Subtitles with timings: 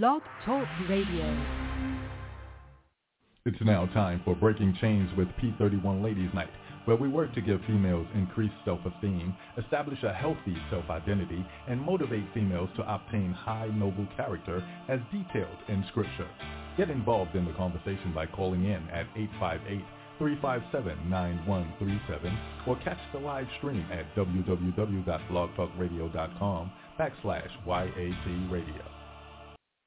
[0.00, 1.26] Blog Talk Radio.
[3.44, 6.48] It's now time for Breaking Chains with P31 Ladies Night,
[6.86, 12.70] where we work to give females increased self-esteem, establish a healthy self-identity, and motivate females
[12.76, 16.30] to obtain high noble character as detailed in Scripture.
[16.78, 19.06] Get involved in the conversation by calling in at
[20.22, 28.91] 858-357-9137 or catch the live stream at www.blogtalkradio.com backslash YAT radio.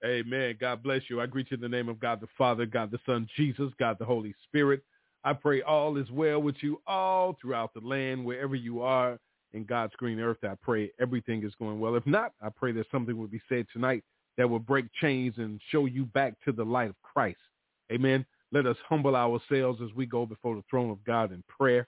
[0.03, 0.55] Amen.
[0.59, 1.21] God bless you.
[1.21, 3.97] I greet you in the name of God the Father, God the Son, Jesus, God
[3.99, 4.83] the Holy Spirit.
[5.23, 9.17] I pray all is well with you all throughout the land, wherever you are
[9.53, 10.37] in God's green earth.
[10.43, 11.95] I pray everything is going well.
[11.95, 14.03] If not, I pray that something will be said tonight
[14.37, 17.39] that will break chains and show you back to the light of Christ.
[17.91, 18.25] Amen.
[18.51, 21.87] Let us humble ourselves as we go before the throne of God in prayer.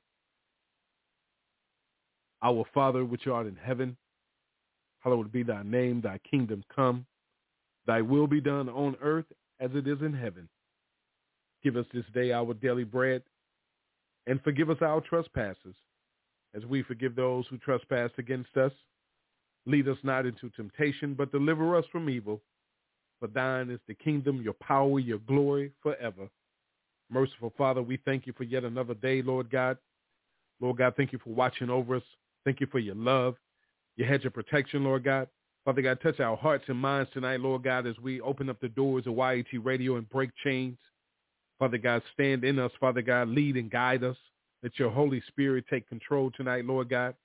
[2.41, 3.97] Our Father, which art in heaven,
[4.99, 7.05] hallowed be thy name, thy kingdom come.
[7.87, 9.25] Thy will be done on earth
[9.59, 10.47] as it is in heaven.
[11.63, 13.23] Give us this day our daily bread,
[14.27, 15.75] and forgive us our trespasses,
[16.53, 18.73] as we forgive those who trespass against us.
[19.65, 22.41] Lead us not into temptation, but deliver us from evil.
[23.19, 26.29] For thine is the kingdom, your power, your glory forever.
[27.09, 29.77] Merciful Father, we thank you for yet another day, Lord God.
[30.59, 32.03] Lord God, thank you for watching over us.
[32.43, 33.35] Thank you for your love,
[33.95, 35.27] your hedge of protection, Lord God.
[35.67, 38.69] Father God, touch our hearts and minds tonight, Lord God, as we open up the
[38.69, 40.77] doors of YAT Radio and break chains.
[41.59, 44.15] Father God, stand in us, Father God, lead and guide us.
[44.63, 47.15] Let your Holy Spirit take control tonight, Lord God,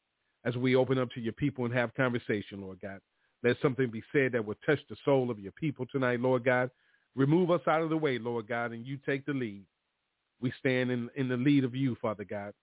[0.44, 2.98] as we open up to your people and have conversation, Lord God.
[3.44, 6.68] Let something be said that will touch the soul of your people tonight, Lord God.
[7.14, 9.62] Remove us out of the way, Lord God, and you take the lead.
[10.40, 12.54] We stand in, in the lead of you, Father God.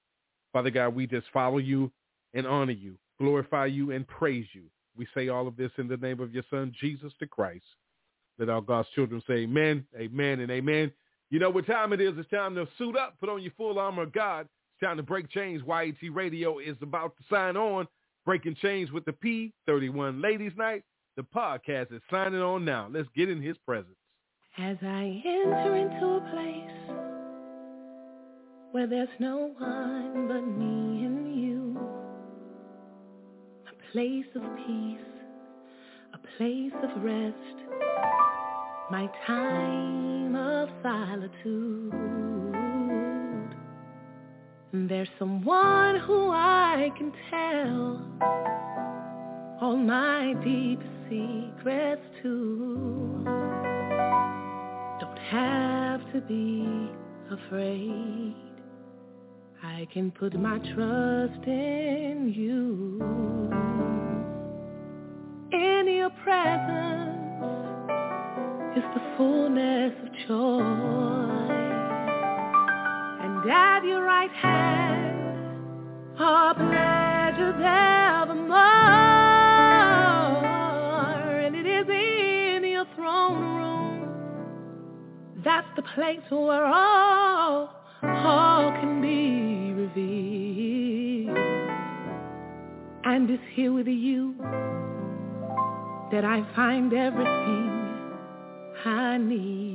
[0.51, 1.89] Father God, we just follow you
[2.33, 4.63] and honor you, glorify you and praise you.
[4.99, 7.63] We say all of this in the name of your son, Jesus the Christ.
[8.37, 10.91] Let our God's children say amen, amen, and amen.
[11.29, 12.15] You know what time it is.
[12.17, 14.41] It's time to suit up, put on your full armor of God.
[14.41, 15.61] It's time to break chains.
[15.65, 17.87] YAT Radio is about to sign on.
[18.25, 19.13] Breaking chains with the
[19.69, 20.83] P31 Ladies Night.
[21.15, 22.89] The podcast is signing on now.
[22.91, 23.95] Let's get in his presence.
[24.57, 26.97] As I enter into a place
[28.73, 31.48] where there's no one but me and you
[33.91, 34.99] place of peace,
[36.13, 37.35] a place of rest,
[38.91, 41.91] my time of solitude.
[44.71, 48.05] There's someone who I can tell
[49.61, 53.23] all my deep secrets to.
[54.99, 56.91] Don't have to be
[57.31, 58.35] afraid.
[59.63, 63.78] I can put my trust in you.
[69.89, 71.53] Fullness of joy.
[73.21, 75.15] And at your right hand
[76.19, 78.57] are pleasures evermore.
[81.39, 84.09] And it is in your throne room
[85.43, 87.73] that's the place where all
[88.03, 91.37] all can be revealed.
[93.05, 94.35] And it's here with you
[96.11, 97.79] that I find everything
[98.85, 99.68] I need.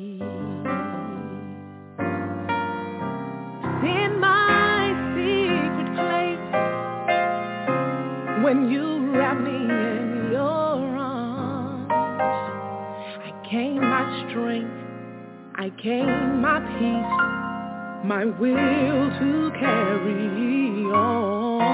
[3.84, 6.46] In my secret place,
[8.44, 14.76] when you wrap me in your arms, I gain my strength,
[15.56, 17.34] I gain my peace
[18.04, 21.64] my will to carry on.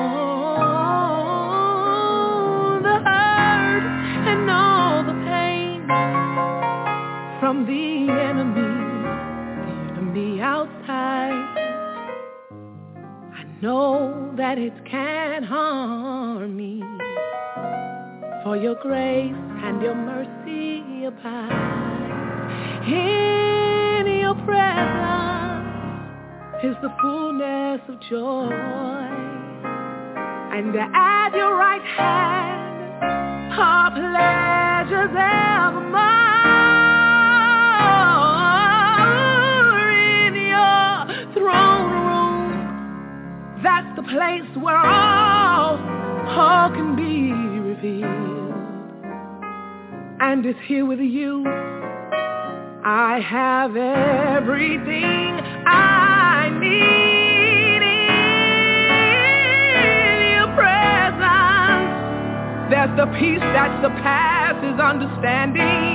[7.51, 8.63] From the enemy,
[9.67, 11.33] the enemy outside.
[13.35, 16.81] I know that it can't harm me,
[18.45, 19.35] for your grace
[19.65, 21.51] and your mercy abide
[22.87, 25.67] in your presence
[26.63, 28.53] is the fullness of joy.
[30.55, 33.03] And at your right hand
[33.59, 35.90] are pleasures evermore.
[44.11, 45.79] Place where all,
[46.27, 48.51] all can be revealed.
[50.21, 51.47] And it's here with you.
[52.83, 57.93] I have everything I need in
[60.35, 61.93] your presence.
[62.71, 65.91] There's the peace that surpasses understanding.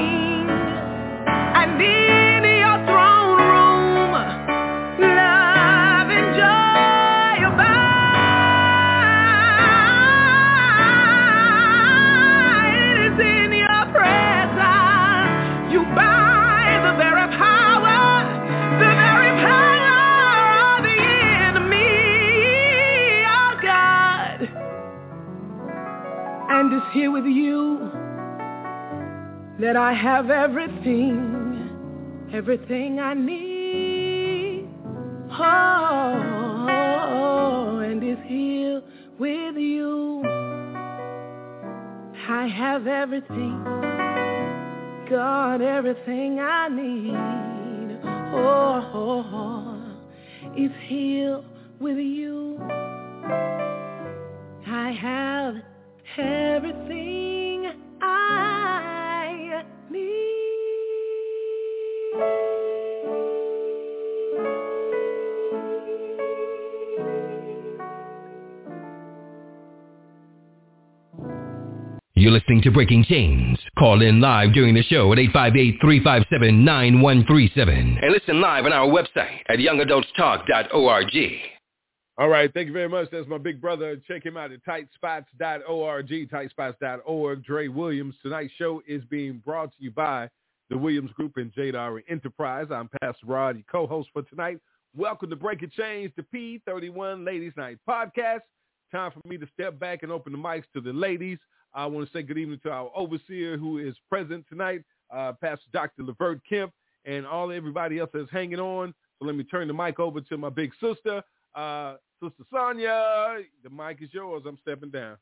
[26.95, 27.91] Here with you
[29.59, 34.69] that I have everything, everything I need.
[35.37, 38.81] Oh, and is here
[39.19, 40.23] with you.
[42.29, 43.61] I have everything,
[45.09, 47.99] God, everything I need.
[48.33, 49.97] Oh,
[50.55, 51.43] is here
[51.77, 52.57] with you.
[54.65, 55.55] I have
[56.15, 56.44] everything
[58.01, 60.25] I need.
[72.17, 73.59] You're listening to Breaking Chains.
[73.77, 77.99] Call in live during the show at 858-357-9137.
[78.01, 81.54] And listen live on our website at youngadultstalk.org.
[82.17, 83.09] All right, thank you very much.
[83.11, 83.97] That's my big brother.
[84.07, 87.43] Check him out at tightspots.org, tightspots.org.
[87.43, 88.15] Dre Williams.
[88.21, 90.29] Tonight's show is being brought to you by
[90.69, 92.67] the Williams Group and Jadar Enterprise.
[92.71, 94.59] I'm Pastor Rod, your co-host for tonight.
[94.95, 98.39] Welcome to Breaking Chains, the P31 Ladies Night podcast.
[98.93, 101.37] Time for me to step back and open the mics to the ladies.
[101.73, 104.83] I want to say good evening to our overseer who is present tonight,
[105.13, 106.03] uh, Pastor Dr.
[106.03, 106.71] Levert Kemp,
[107.03, 108.93] and all everybody else that's hanging on.
[109.19, 111.21] So let me turn the mic over to my big sister,
[111.55, 113.37] uh, Sister Sonia.
[113.63, 114.43] The mic is yours.
[114.47, 115.17] I'm stepping down.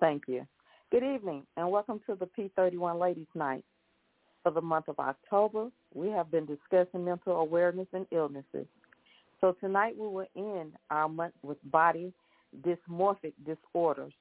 [0.00, 0.46] Thank you.
[0.90, 3.64] Good evening and welcome to the P31 Ladies Night.
[4.42, 8.66] For the month of October, we have been discussing mental awareness and illnesses.
[9.40, 12.12] So tonight we will end our month with body
[12.62, 14.12] dysmorphic disorders.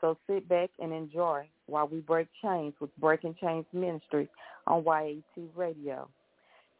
[0.00, 4.28] So sit back and enjoy while we break chains with Breaking Chains Ministry
[4.66, 6.08] on YAT Radio.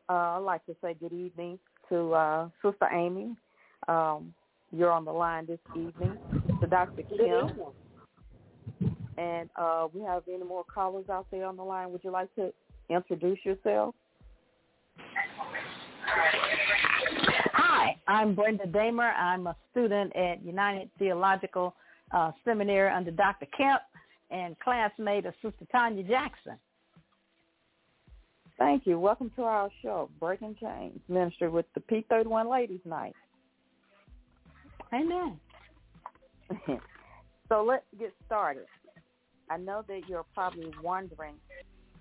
[0.09, 1.59] Uh, I'd like to say good evening
[1.91, 3.37] to uh, Sister Amy.
[3.89, 4.33] Um,
[4.73, 6.17] you're on the line this evening.
[6.61, 7.03] To Dr.
[7.03, 7.51] Kim.
[9.19, 11.91] And uh, we have any more callers out there on the line.
[11.93, 12.53] Would you like to
[12.89, 13.95] introduce yourself?
[17.53, 19.11] Hi, I'm Brenda Damer.
[19.11, 21.75] I'm a student at United Theological
[22.13, 23.47] uh, Seminary under Dr.
[23.57, 23.83] Kemp
[24.31, 26.55] and classmate of Sister Tanya Jackson.
[28.61, 29.01] Thank you.
[29.01, 33.15] Welcome to our show, Breaking Chains Ministry with the P31 Ladies Night.
[34.93, 35.41] Amen.
[37.49, 38.67] so let's get started.
[39.49, 41.37] I know that you're probably wondering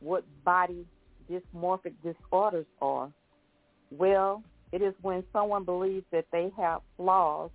[0.01, 0.85] what body
[1.31, 3.09] dysmorphic disorders are.
[3.89, 7.51] Well, it is when someone believes that they have flaws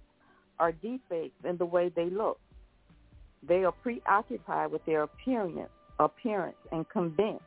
[0.59, 2.41] or defects in the way they look.
[3.47, 5.69] They are preoccupied with their appearance,
[5.99, 7.45] appearance and convinced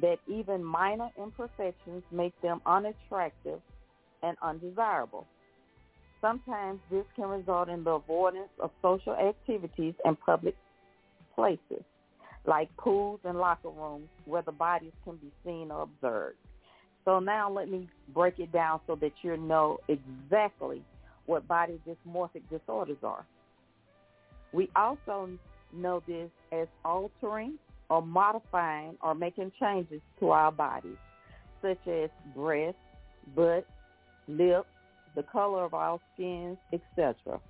[0.00, 3.60] that even minor imperfections make them unattractive
[4.22, 5.26] and undesirable.
[6.20, 10.56] Sometimes this can result in the avoidance of social activities and public
[11.34, 11.84] places,
[12.46, 16.38] like pools and locker rooms where the bodies can be seen or observed.
[17.04, 20.82] So now let me break it down so that you know exactly
[21.26, 23.26] what body dysmorphic disorders are.
[24.52, 25.28] We also
[25.72, 27.58] know this as altering
[27.90, 30.96] or modifying or making changes to our bodies,
[31.62, 32.78] such as breasts,
[33.34, 33.66] butt,
[34.28, 34.68] lips,
[35.14, 37.40] the color of our skins, etc.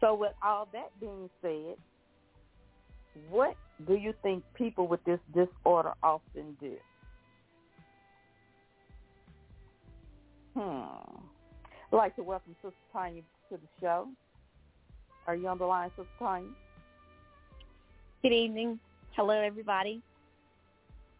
[0.00, 1.76] So with all that being said,
[3.30, 3.56] what
[3.86, 6.76] do you think people with this disorder often do?
[10.54, 11.18] Hmm.
[11.92, 14.08] I'd like to welcome Sister Tanya to the show.
[15.26, 16.48] Are you on the line, Sister Tanya?
[18.22, 18.78] Good evening.
[19.16, 20.00] Hello, everybody.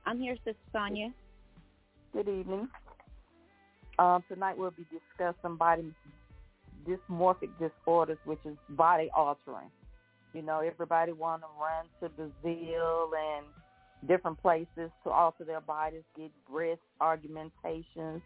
[0.07, 1.13] I'm here, Sister Sonia.
[2.13, 2.69] Good evening.
[3.99, 5.93] Um, tonight we'll be discussing body
[6.87, 9.69] dysmorphic disorders, which is body altering.
[10.33, 13.47] You know, everybody want to run to Brazil and
[14.07, 18.23] different places to alter their bodies, get breast augmentations,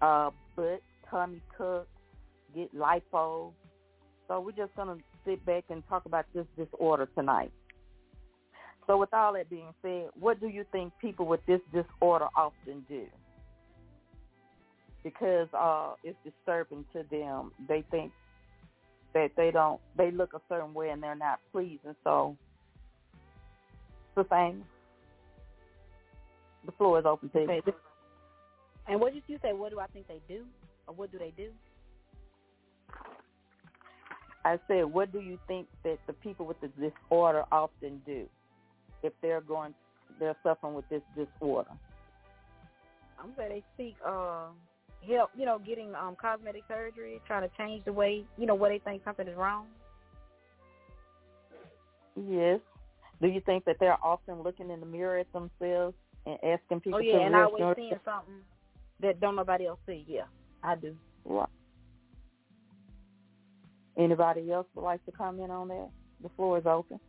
[0.00, 1.88] uh, butt, tummy tucks,
[2.54, 3.52] get lipo.
[4.28, 7.52] So we're just going to sit back and talk about this disorder tonight.
[8.88, 12.86] So with all that being said, what do you think people with this disorder often
[12.88, 13.04] do?
[15.04, 17.52] Because uh, it's disturbing to them.
[17.68, 18.12] They think
[19.12, 21.82] that they don't, they look a certain way and they're not pleased.
[21.84, 22.34] And so,
[24.16, 24.64] the same.
[26.64, 27.62] The floor is open to you.
[28.88, 29.52] And what did you say?
[29.52, 30.44] What do I think they do?
[30.86, 31.50] Or what do they do?
[34.46, 38.26] I said, what do you think that the people with the disorder often do
[39.02, 39.74] if they're going,
[40.18, 41.70] they're suffering with this disorder?
[43.18, 44.48] I'm saying they seek uh,
[45.08, 48.70] help, you know, getting um, cosmetic surgery, trying to change the way, you know, where
[48.70, 49.66] they think something is wrong.
[52.28, 52.60] Yes.
[53.20, 56.98] Do you think that they're often looking in the mirror at themselves and asking people
[56.98, 58.42] Oh to yeah, and I always your- seeing something
[59.00, 60.04] that don't nobody else see.
[60.08, 60.24] Yeah,
[60.62, 60.96] I do.
[61.24, 61.48] Right.
[63.96, 65.88] Anybody else would like to comment on that?
[66.22, 67.00] The floor is open.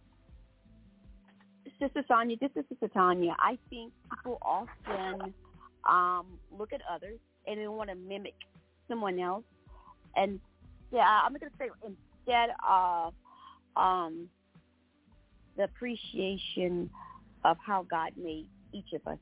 [1.79, 3.35] Sister Sonia, this is Sister Tanya.
[3.39, 5.33] I think people often
[5.89, 6.25] um,
[6.57, 8.33] look at others and they want to mimic
[8.89, 9.45] someone else.
[10.15, 10.39] And
[10.91, 13.13] yeah, I'm going to say instead of
[13.77, 14.27] um,
[15.55, 16.89] the appreciation
[17.45, 19.19] of how God made each of us,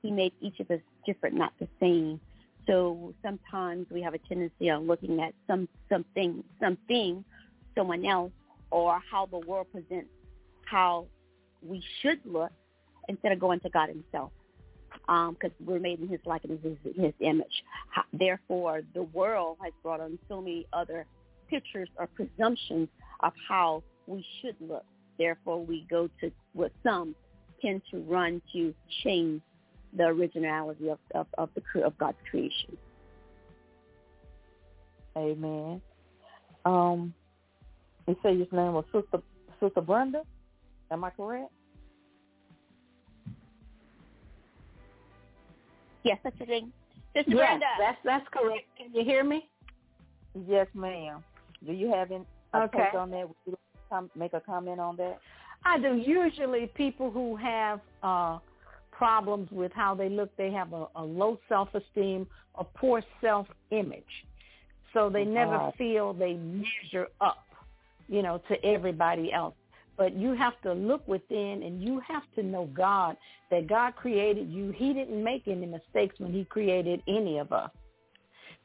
[0.00, 2.20] He made each of us different, not the same.
[2.68, 7.24] So sometimes we have a tendency of looking at some something, something,
[7.74, 8.32] someone else,
[8.70, 10.08] or how the world presents
[10.64, 11.06] how
[11.66, 12.52] we should look
[13.08, 14.32] instead of going to God Himself,
[15.06, 17.62] because we're made in His likeness, His, His image.
[18.12, 21.06] Therefore, the world has brought on so many other
[21.48, 22.88] pictures or presumptions
[23.20, 24.84] of how we should look.
[25.18, 27.14] Therefore, we go to what some
[27.62, 29.40] tend to run to change
[29.96, 32.76] the originality of of, of the of God's creation.
[35.16, 35.80] Amen.
[36.64, 37.14] Um,
[38.08, 39.22] you say your name was Sister
[39.60, 40.22] Sister Brenda.
[40.94, 41.50] Am I correct?
[46.04, 46.72] Yes, that's the thing.
[47.16, 47.66] Sister Yes, Brenda.
[47.80, 48.64] that's that's correct.
[48.78, 49.48] Can you hear me?
[50.46, 51.24] Yes, ma'am.
[51.66, 52.24] Do you have any
[52.54, 52.90] Okay.
[52.96, 53.26] on that?
[53.26, 53.58] Would you
[53.90, 55.18] com- make a comment on that?
[55.64, 55.94] I do.
[55.96, 58.38] Usually, people who have uh,
[58.92, 64.04] problems with how they look, they have a, a low self-esteem, a poor self-image,
[64.92, 65.74] so they never Right.
[65.76, 67.44] feel they measure up,
[68.08, 69.54] you know, to everybody else.
[69.96, 73.16] But you have to look within, and you have to know God.
[73.50, 74.70] That God created you.
[74.70, 77.70] He didn't make any mistakes when He created any of us.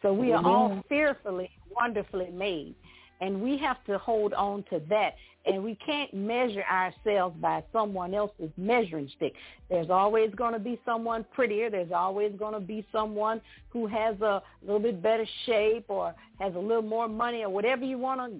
[0.01, 2.75] So we are all fearfully, wonderfully made.
[3.21, 5.15] And we have to hold on to that.
[5.45, 9.33] And we can't measure ourselves by someone else's measuring stick.
[9.69, 11.69] There's always going to be someone prettier.
[11.69, 16.55] There's always going to be someone who has a little bit better shape or has
[16.55, 18.39] a little more money or whatever you want to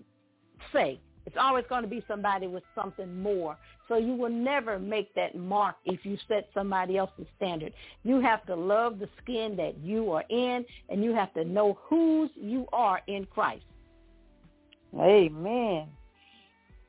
[0.72, 1.00] say.
[1.30, 3.56] It's always going to be somebody with something more.
[3.88, 7.72] So you will never make that mark if you set somebody else's standard.
[8.04, 11.78] You have to love the skin that you are in, and you have to know
[11.84, 13.64] whose you are in Christ.
[15.00, 15.88] Amen.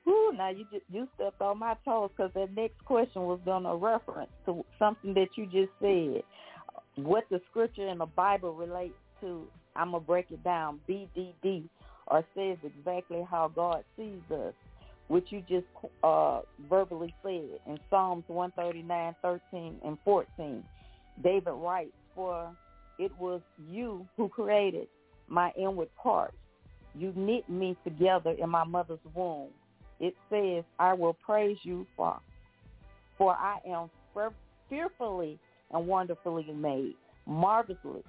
[0.05, 3.65] Whew, now you just, you stepped on my toes because that next question was going
[3.65, 6.23] to reference to something that you just said.
[6.97, 10.81] What the scripture in the Bible relates to, I'm gonna break it down.
[10.89, 11.69] BDD,
[12.11, 14.55] or says exactly how God sees us,
[15.09, 15.67] which you just
[16.03, 20.65] uh, verbally said in Psalms 139, 13, and 14.
[21.23, 22.51] David writes, "For
[22.99, 24.89] it was you who created
[25.29, 26.35] my inward parts."
[26.95, 29.51] You knit me together in my mother's womb.
[30.01, 32.19] It says, I will praise you for,
[33.17, 33.91] for I am
[34.69, 35.39] fearfully
[35.71, 36.95] and wonderfully made.
[37.27, 38.03] Marvelously,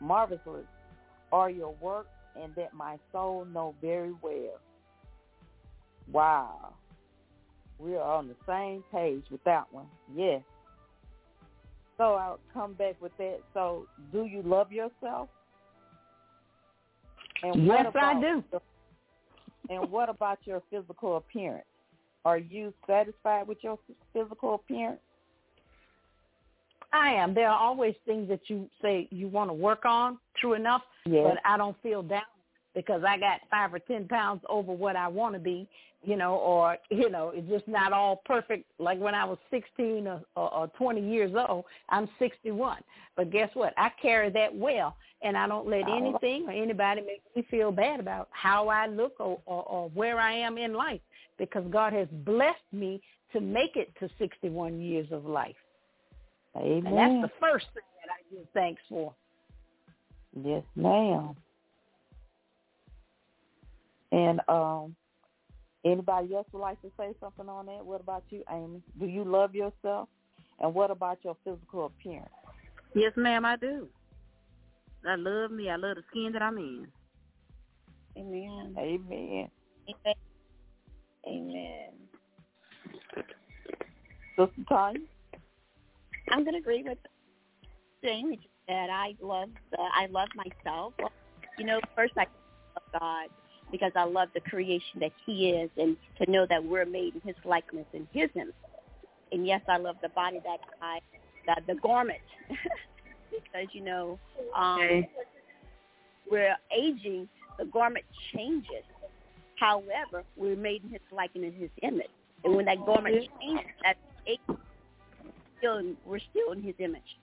[0.00, 0.62] marvelously
[1.30, 2.08] are your works
[2.42, 4.60] and that my soul know very well.
[6.10, 6.74] Wow.
[7.78, 9.86] We are on the same page with that one.
[10.14, 10.42] Yes.
[11.98, 13.38] So I'll come back with that.
[13.54, 15.28] So do you love yourself?
[17.42, 18.44] And what Yes, I do.
[18.50, 18.62] the-
[19.68, 21.66] and what about your physical appearance?
[22.24, 23.78] Are you satisfied with your
[24.12, 25.00] physical appearance?
[26.92, 27.34] I am.
[27.34, 31.24] There are always things that you say you want to work on, true enough, Yes.
[31.24, 32.22] but I don't feel down
[32.74, 35.66] because I got five or ten pounds over what I want to be,
[36.04, 38.64] you know, or, you know, it's just not all perfect.
[38.78, 42.78] Like when I was 16 or, or, or 20 years old, I'm 61.
[43.16, 43.72] But guess what?
[43.78, 45.96] I carry that well, and I don't let Oh.
[45.96, 50.18] anything or anybody make me feel bad about how I look or, or, or where
[50.20, 51.00] I am in life
[51.38, 53.00] because God has blessed me
[53.32, 55.56] to make it to 61 years of life.
[56.60, 56.86] Amen.
[56.86, 59.14] And that's the first thing that I give thanks for.
[60.42, 61.34] Yes, ma'am.
[64.12, 64.94] And um,
[65.84, 67.84] anybody else would like to say something on that?
[67.84, 68.82] What about you, Amy?
[68.98, 70.08] Do you love yourself?
[70.60, 72.28] And what about your physical appearance?
[72.94, 73.88] Yes, ma'am, I do.
[75.06, 75.68] I love me.
[75.70, 76.86] I love the skin that I'm in.
[78.16, 78.74] Amen.
[78.78, 79.50] Amen.
[79.88, 80.14] Amen.
[81.26, 81.90] Amen.
[84.36, 85.00] Sister Tanya?
[86.30, 86.98] I'm going to agree with
[88.02, 90.94] Jamie that I love the, I love myself.
[90.98, 91.12] Well,
[91.58, 92.26] you know, first I
[92.74, 93.28] love God
[93.70, 97.20] because I love the creation that He is, and to know that we're made in
[97.24, 98.54] His likeness and His image.
[99.32, 101.00] And yes, I love the body that I,
[101.46, 102.20] the, the garment,
[103.30, 104.18] because you know,
[104.56, 105.10] um, Okay.
[106.30, 107.28] we're aging.
[107.58, 108.04] The garment
[108.34, 108.84] changes.
[109.58, 112.10] However, we're made in His likeness and His image.
[112.44, 114.38] And when that garment changed, that it,
[115.66, 117.18] still we're still in His image.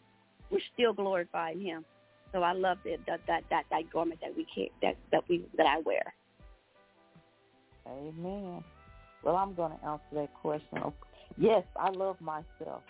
[0.49, 1.85] We're still glorifying Him.
[2.31, 5.45] So I love that that that that, that garment that we can that that we
[5.57, 6.13] that I wear.
[7.87, 8.63] Amen.
[9.23, 10.93] Well, I'm going to answer that question.
[11.37, 12.81] Yes, I love myself.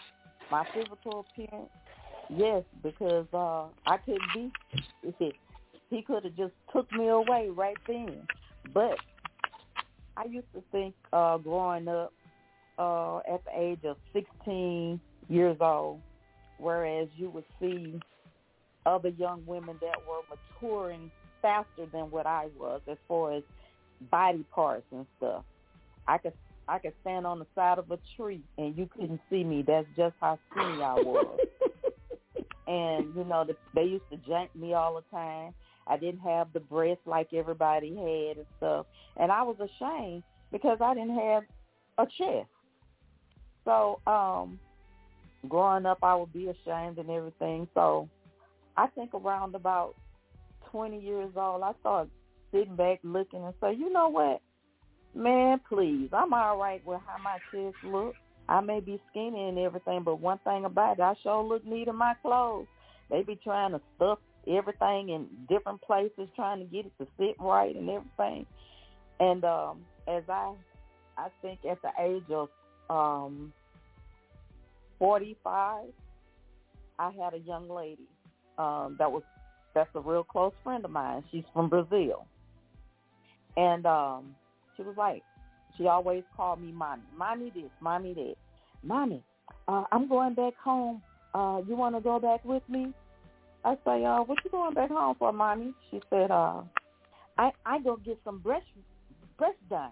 [0.51, 1.69] My physical appearance,
[2.29, 5.33] yes, because uh I couldn't be.
[5.89, 8.27] He could have just took me away right then.
[8.74, 8.98] But
[10.17, 12.13] I used to think uh growing up
[12.77, 15.00] uh at the age of 16
[15.30, 16.01] years old,
[16.58, 18.00] whereas you would see
[18.86, 21.12] other young women that were maturing
[21.42, 23.44] faster than what I was as far as
[24.12, 25.44] body parts and stuff.
[26.08, 26.34] I could
[26.68, 29.63] I could stand on the side of a tree and you couldn't see me.
[29.65, 31.39] That's just how skinny I was.
[32.68, 35.53] and you know, the, they used to jank me all the time.
[35.86, 38.86] I didn't have the breasts like everybody had and stuff,
[39.18, 41.44] and I was ashamed because I didn't have
[41.98, 42.48] a chest.
[43.65, 44.60] So, um,
[45.48, 47.68] growing up, I would be ashamed and everything.
[47.74, 48.10] So,
[48.78, 49.96] I think around about
[50.72, 52.12] 20 years old, I started
[52.52, 54.42] sitting back looking and say, you know what?
[55.16, 58.16] Man, please, I'm all right with how my chest look.
[58.50, 61.88] I may be skinny and everything, but one thing about it, I sure look neat
[61.88, 62.68] in my clothes.
[63.10, 67.36] They be trying to stuff everything in different places, trying to get it to sit
[67.40, 68.46] right and everything.
[69.20, 70.54] And um as I
[71.18, 72.50] I think at the age of
[72.90, 73.54] um
[75.03, 75.89] forty five,
[76.98, 78.07] I had a young lady
[78.57, 79.24] um that was
[79.75, 81.25] that's a real close friend of mine.
[81.29, 82.25] She's from Brazil.
[83.57, 84.33] And um
[84.77, 85.22] she was like,
[85.77, 87.03] she always called me mommy.
[87.18, 88.35] Mommy this, mommy that.
[88.81, 89.22] Mommy,
[89.68, 91.01] uh, I'm going back home.
[91.33, 92.94] Uh, you want to go back with me?
[93.66, 95.74] I say, uh, what you going back home for, mommy?
[95.92, 96.61] She said, uh,
[97.37, 98.66] I I go get some breast
[99.37, 99.92] breast done,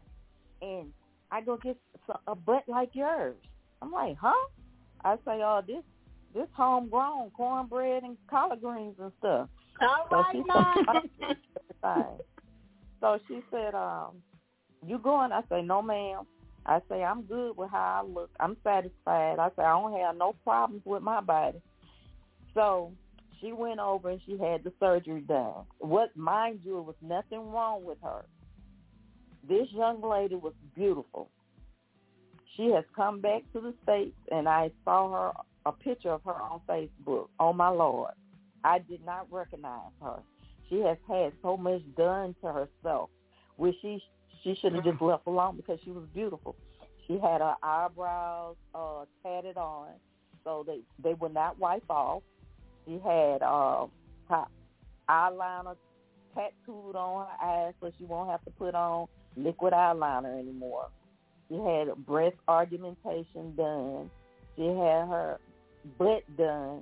[0.62, 0.93] and
[1.32, 1.76] I go get
[2.08, 3.36] some, a butt like yours.
[3.82, 4.47] I'm like, huh?
[5.04, 5.84] I say, oh, this
[6.34, 9.50] this homegrown cornbread and collard greens and stuff.
[9.82, 10.86] All so right, she mom.
[13.02, 14.22] so she said, um,
[14.86, 15.32] you going?
[15.32, 16.24] I say, no, ma'am.
[16.66, 18.30] I say, I'm good with how I look.
[18.40, 19.40] I'm satisfied.
[19.40, 21.60] I say, I don't have no problems with my body.
[22.54, 22.92] So
[23.40, 25.66] she went over and she had the surgery done.
[25.80, 28.24] What, mind you, it was nothing wrong with her.
[29.50, 31.30] This young lady was beautiful.
[32.56, 35.32] She has come back to the States and I saw her,
[35.66, 37.28] a picture of her on Facebook.
[37.40, 38.14] Oh my Lord.
[38.64, 40.20] I did not recognize her.
[40.70, 43.10] She has had so much done to herself,
[43.58, 44.02] which she
[44.44, 46.56] she should have just left alone because she was beautiful.
[47.08, 49.90] She had her eyebrows uh tatted on
[50.44, 52.24] so they they would not wipe off.
[52.86, 53.88] She had uh
[54.30, 54.46] her
[55.10, 55.76] eyeliner
[56.34, 60.88] tattooed on her eyes so she won't have to put on liquid eyeliner anymore.
[61.52, 64.10] She had breast augmentation done.
[64.56, 65.40] She had her
[65.98, 66.82] butt done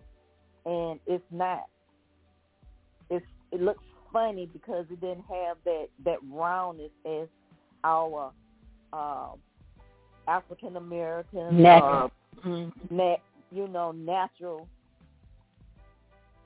[0.65, 1.65] and it's not
[3.09, 7.27] it's it looks funny because it didn't have that that roundness as
[7.83, 8.31] our
[8.93, 9.29] uh,
[10.27, 12.07] African American uh,
[12.91, 13.15] na-
[13.51, 14.67] you know natural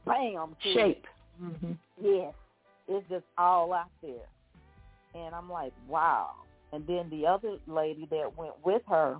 [0.05, 0.55] bam.
[0.73, 1.05] Shape.
[1.41, 1.71] Mm-hmm.
[2.01, 2.33] Yes,
[2.87, 4.27] it's just all out there,
[5.15, 6.31] and I'm like, wow.
[6.73, 9.17] And then the other lady that went with her,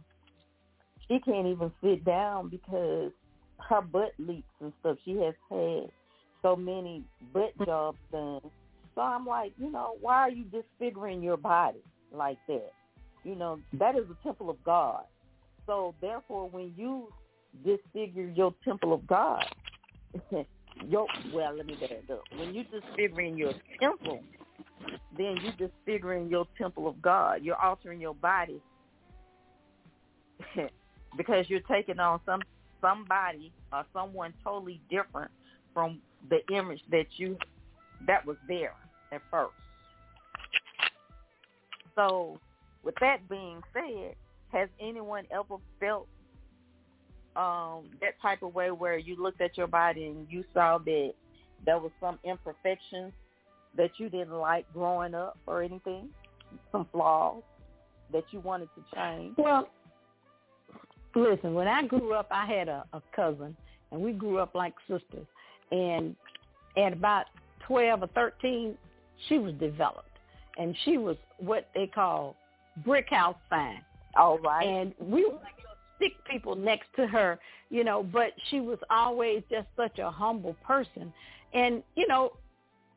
[1.07, 3.11] she can't even sit down because
[3.69, 4.97] her butt leaks and stuff.
[5.05, 5.89] She has had
[6.41, 8.41] so many butt jobs done.
[8.95, 12.71] So I'm like, you know, why are you disfiguring your body like that?
[13.23, 15.03] You know, that is the temple of God.
[15.65, 17.07] So therefore, when you
[17.63, 19.45] disfigure your temple of God,
[20.87, 22.23] your well, let me get back up.
[22.37, 24.21] When you disfiguring your temple,
[25.17, 27.43] then you're disfiguring your temple of God.
[27.43, 28.61] You're altering your body
[31.17, 32.41] because you're taking on some
[32.81, 35.31] somebody or someone totally different
[35.73, 35.99] from
[36.29, 37.37] the image that you
[38.07, 38.73] that was there
[39.11, 39.53] at first.
[41.95, 42.39] So,
[42.83, 44.15] with that being said,
[44.51, 46.07] has anyone ever felt
[47.35, 51.13] um, that type of way where you looked at your body and you saw that
[51.65, 53.13] there was some imperfections
[53.77, 56.09] that you didn't like growing up or anything,
[56.71, 57.41] some flaws
[58.11, 59.33] that you wanted to change?
[59.37, 59.67] Well,
[61.15, 63.55] listen, when I grew up, I had a, a cousin,
[63.91, 65.25] and we grew up like sisters.
[65.71, 66.15] And
[66.77, 67.25] at about
[67.67, 68.77] 12 or 13,
[69.27, 70.07] she was developed.
[70.57, 72.35] And she was what they call
[72.85, 73.81] brick house fine.
[74.15, 74.67] All right.
[74.67, 78.77] And we were like little sick people next to her, you know, but she was
[78.89, 81.11] always just such a humble person.
[81.53, 82.33] And, you know,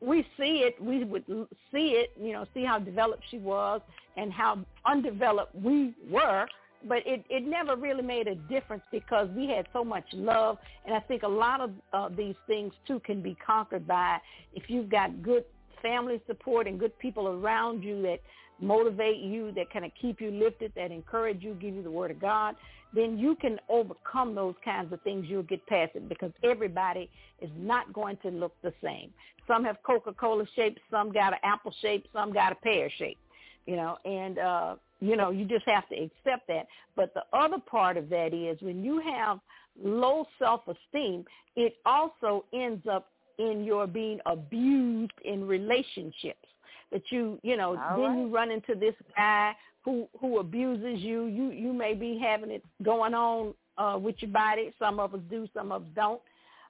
[0.01, 1.25] we see it, we would
[1.71, 3.81] see it, you know, see how developed she was
[4.15, 6.47] and how undeveloped we were,
[6.87, 10.93] but it it never really made a difference because we had so much love, and
[10.93, 14.19] I think a lot of uh, these things too can be conquered by
[14.53, 15.43] if you've got good
[15.81, 18.19] family support and good people around you that
[18.59, 22.11] motivate you, that kind of keep you lifted, that encourage you, give you the word
[22.11, 22.55] of God,
[22.93, 25.25] then you can overcome those kinds of things.
[25.27, 27.09] You'll get past it because everybody
[27.41, 29.13] is not going to look the same.
[29.47, 33.17] Some have Coca-Cola shape, some got an apple shape, some got a pear shape,
[33.65, 36.65] you know, and, uh, you know, you just have to accept that.
[36.95, 39.39] But the other part of that is when you have
[39.81, 46.47] low self-esteem, it also ends up in your being abused in relationships
[46.91, 48.17] that you you know All then right.
[48.19, 51.25] you run into this guy who who abuses you.
[51.25, 54.73] You you may be having it going on uh with your body.
[54.79, 56.21] Some of us do some of us don't.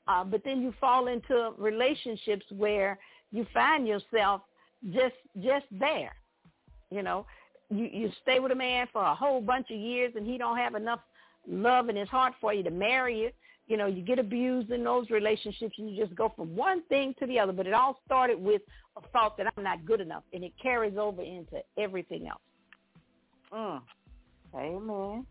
[0.08, 2.98] Uh but then you fall into relationships where
[3.32, 4.42] you find yourself
[4.92, 6.14] just just there
[6.90, 7.26] you know.
[7.70, 10.58] You you stay with a man for a whole bunch of years and he don't
[10.58, 11.02] have enough
[11.48, 13.30] love in his heart for you to marry you
[13.68, 17.14] you know, you get abused in those relationships and you just go from one thing
[17.20, 17.52] to the other.
[17.52, 18.62] But it all started with
[18.96, 22.42] a thought that I'm not good enough and it carries over into everything else.
[23.54, 23.82] Mm.
[24.56, 25.26] Amen.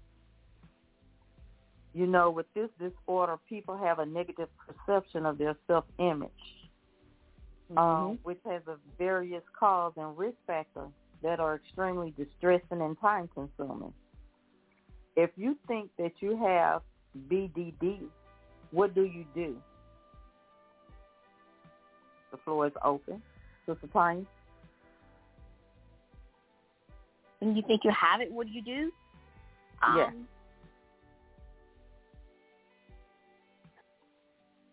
[1.95, 6.31] You know, with this disorder, people have a negative perception of their self-image,
[7.75, 10.91] um, which has a various cause and risk factors
[11.23, 13.95] that are extremely distressing and time-consuming.
[15.17, 16.83] If you think that you have
[17.31, 18.01] BDD,
[18.71, 19.57] what do you do?
[22.31, 23.23] The floor is open.
[23.67, 24.25] Sister Tanya?
[27.41, 28.91] When you think you have it, what do you do?
[29.97, 30.07] Yeah.
[30.07, 30.27] Um,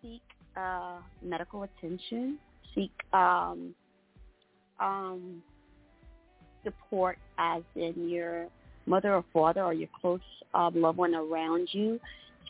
[0.02, 0.22] Seek
[0.58, 2.38] uh, medical attention.
[2.74, 3.74] Seek um,
[4.80, 5.44] um,
[6.64, 8.48] support, as in your
[8.86, 10.20] mother or father or your close
[10.54, 12.00] uh, loved one around you,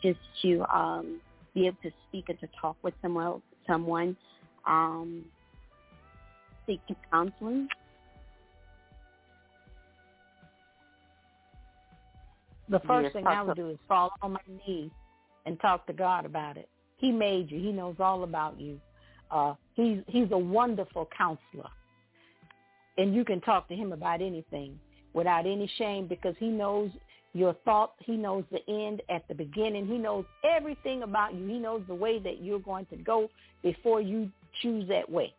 [0.02, 1.20] just to um,
[1.54, 3.42] be able to speak and to talk with someone.
[3.66, 4.16] Someone.
[4.66, 5.24] Um,
[6.66, 7.68] seek counseling.
[12.68, 14.90] The first Yes, thing I would do is fall on my knees
[15.44, 16.68] and talk to God about it.
[16.96, 17.60] He made you.
[17.60, 18.80] He knows all about you.
[19.30, 21.68] Uh, he's he's a wonderful counselor,
[22.96, 24.78] and you can talk to him about anything
[25.12, 26.90] without any shame because he knows
[27.34, 27.92] your thoughts.
[27.98, 29.86] He knows the end at the beginning.
[29.86, 31.46] He knows everything about you.
[31.46, 33.28] He knows the way that you're going to go
[33.62, 34.30] before you
[34.62, 35.34] choose that way.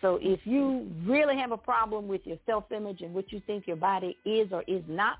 [0.00, 3.76] So if you really have a problem with your self-image and what you think your
[3.76, 5.18] body is or is not,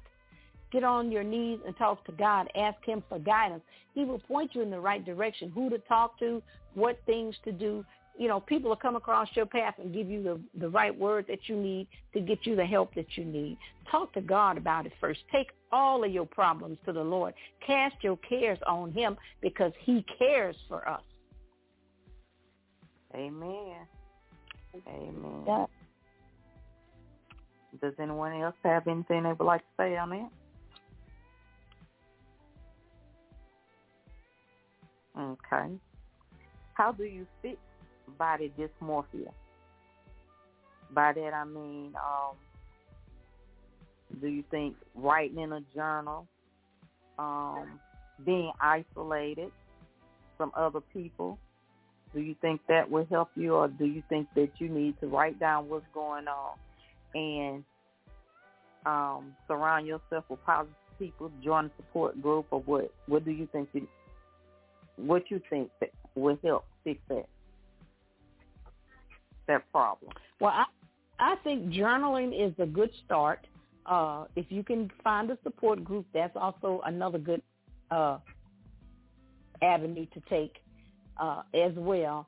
[0.70, 2.48] get on your knees and talk to God.
[2.54, 3.62] Ask him for guidance.
[3.94, 6.42] He will point you in the right direction, who to talk to,
[6.74, 7.84] what things to do.
[8.18, 11.26] You know, people will come across your path and give you the, the right word
[11.28, 13.56] that you need to get you the help that you need.
[13.90, 15.20] Talk to God about it first.
[15.32, 17.34] Take all of your problems to the Lord.
[17.66, 21.02] Cast your cares on him because he cares for us.
[23.14, 23.76] Amen.
[24.88, 25.44] Amen.
[25.46, 25.66] Yeah.
[27.82, 30.30] Does anyone else have anything they would like to say on that?
[35.20, 35.74] Okay.
[36.74, 37.56] How do you fix
[38.16, 39.32] body dysmorphia?
[40.92, 42.36] By that I mean, um,
[44.14, 46.26] do you think writing in a journal,
[47.18, 47.80] um,
[48.24, 49.50] being isolated
[50.36, 51.38] from other people,
[52.14, 55.08] do you think that will help you, or do you think that you need to
[55.08, 56.56] write down what's going on
[57.14, 57.64] and
[58.86, 62.92] um, surround yourself with positive people, join a support group, or what?
[63.06, 63.68] What do you think?
[63.72, 63.88] You,
[64.96, 67.26] what you think that will help fix that
[69.48, 70.12] that problem?
[70.40, 70.64] Well, I,
[71.18, 73.46] I think journaling is a good start.
[73.86, 77.42] Uh, if you can find a support group, that's also another good
[77.90, 78.18] uh,
[79.62, 80.56] avenue to take
[81.18, 82.26] uh, as well.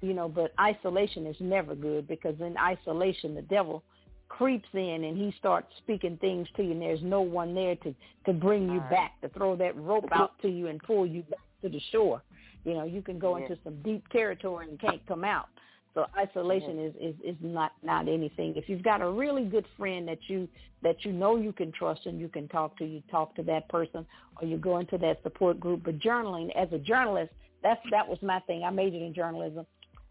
[0.00, 3.84] You know, but isolation is never good because in isolation, the devil
[4.28, 7.94] creeps in and he starts speaking things to you, and there's no one there to
[8.26, 8.90] to bring you Right.
[8.90, 12.22] back, to throw that rope out to you and pull you back to the shore.
[12.64, 13.44] You know, you can go Yeah.
[13.44, 15.48] into some deep territory and can't come out.
[15.94, 18.54] So isolation is, is is not not anything.
[18.56, 20.48] If you've got a really good friend that you
[20.82, 23.68] that you know you can trust and you can talk to, you talk to that
[23.68, 24.06] person,
[24.40, 25.82] or you go into that support group.
[25.84, 28.62] But journaling, as a journalist, that's that was my thing.
[28.62, 29.66] I majored in journalism.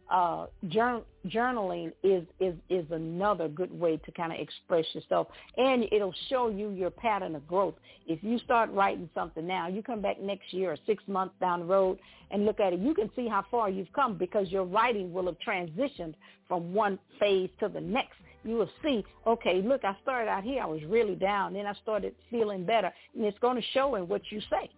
[0.10, 5.86] Uh, jour- journaling is is is another good way to kind of express yourself, and
[5.92, 7.76] it'll show you your pattern of growth.
[8.08, 11.60] If you start writing something now, you come back next year or six months down
[11.60, 12.00] the road
[12.32, 15.26] and look at it, you can see how far you've come because your writing will
[15.28, 16.16] have transitioned
[16.48, 18.18] from one phase to the next.
[18.44, 21.74] you will see, okay, look, I started out here, I was really down, then I
[21.84, 24.70] started feeling better, and it's going to show in what you say.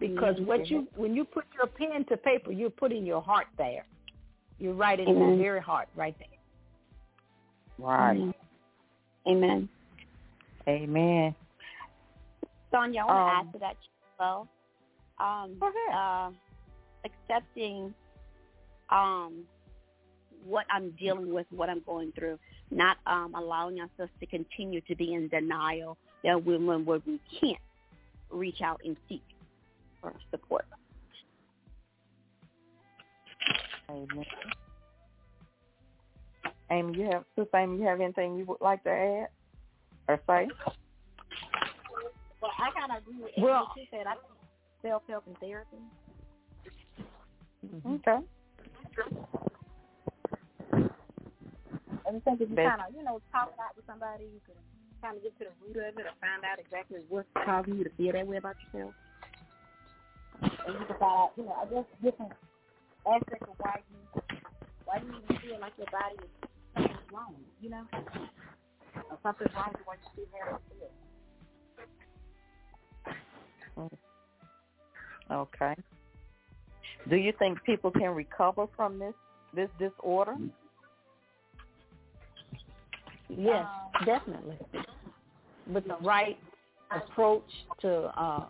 [0.00, 0.46] Because Mhm.
[0.46, 3.84] what you when you put your pen to paper, you're putting your heart there.
[4.58, 5.28] You're writing Amen.
[5.28, 6.38] your very heart right there.
[7.78, 8.34] Right.
[9.26, 9.68] Amen.
[10.66, 11.34] Amen.
[12.70, 14.48] Sonia, I want to Um, add to that as well.
[15.18, 15.94] Um, Go ahead.
[15.94, 16.30] uh,
[17.04, 17.94] accepting
[18.88, 19.46] um,
[20.44, 22.38] what I'm dealing with, what I'm going through,
[22.70, 27.58] not um, allowing ourselves to continue to be in denial that when when we can't
[28.30, 29.22] reach out and seek
[30.00, 30.64] for support.
[33.88, 34.24] Amen.
[36.70, 39.28] Amy, you have Sister Amy, you have anything you would like to add
[40.08, 40.48] or say?
[42.40, 44.06] Well, I kind of agree with Well- what she said.
[44.06, 44.24] I think
[44.82, 45.30] self-help mm-hmm.
[45.30, 45.76] and therapy.
[47.86, 48.18] Okay.
[52.06, 54.24] I just think if you Best- kind of, you know, talk it out with somebody,
[54.24, 54.54] you can
[55.02, 57.84] kind of get to the root of it or find out exactly what's causing you
[57.84, 58.94] to feel that way about yourself.
[60.70, 62.32] And you can find out, you know, I guess different
[63.04, 64.22] aspects of why you
[64.84, 66.30] why you even feel like your body is
[66.76, 67.84] something's wrong, you know,
[69.10, 70.74] or something's wrong with what you still have to
[73.78, 73.90] feel.
[75.32, 75.74] Okay.
[77.08, 79.14] Do you think people can recover from this
[79.52, 80.36] this disorder?
[83.28, 83.66] Yes,
[84.06, 84.58] definitely.
[85.66, 86.38] With the right
[86.92, 88.44] approach to uh,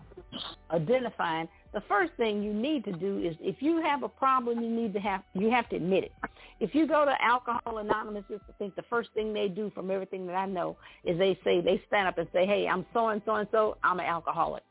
[0.71, 4.69] identifying, the first thing you need to do is if you have a problem, you
[4.69, 6.13] need to have you have to admit it.
[6.59, 10.27] If you go to Alcohol Anonymous, I think the first thing they do, from everything
[10.27, 13.23] that I know, is they say they stand up and say, "Hey, I'm so and
[13.25, 13.77] so and so.
[13.85, 14.65] I'm an alcoholic."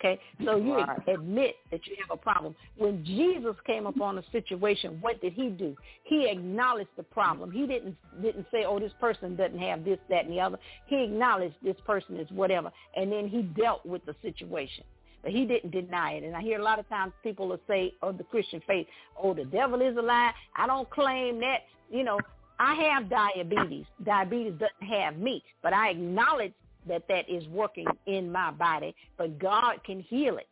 [0.00, 1.06] Okay, so you Right.
[1.06, 2.56] admit that you have a problem.
[2.76, 5.76] When Jesus came upon a situation, what did he do?
[6.02, 7.52] He acknowledged the problem.
[7.52, 11.04] He didn't didn't say, "Oh, this person doesn't have this, that, and the other." He
[11.04, 14.84] acknowledged this person is whatever, and then he dealt with the situation.
[15.22, 16.24] But he didn't deny it.
[16.24, 19.34] And I hear a lot of times people will say, "Oh, the Christian faith, oh,
[19.34, 21.60] the devil is a lie." I don't claim that.
[21.90, 22.18] You know,
[22.58, 23.86] I have diabetes.
[24.04, 26.52] Diabetes doesn't have me, but I acknowledge
[26.86, 30.48] that that is working in my body, but God can heal it.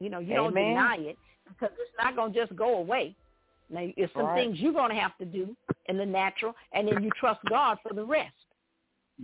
[0.00, 1.16] You know, you don't deny it
[1.48, 3.14] because it's not going to just go away.
[3.70, 4.34] Now, it's some Right.
[4.34, 7.78] things you're going to have to do in the natural, and then you trust God
[7.82, 8.34] for the rest.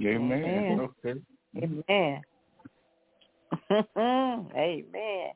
[0.01, 0.45] Amen.
[0.45, 0.81] Amen.
[0.81, 1.21] Okay.
[1.57, 2.23] Amen.
[3.97, 5.31] Amen.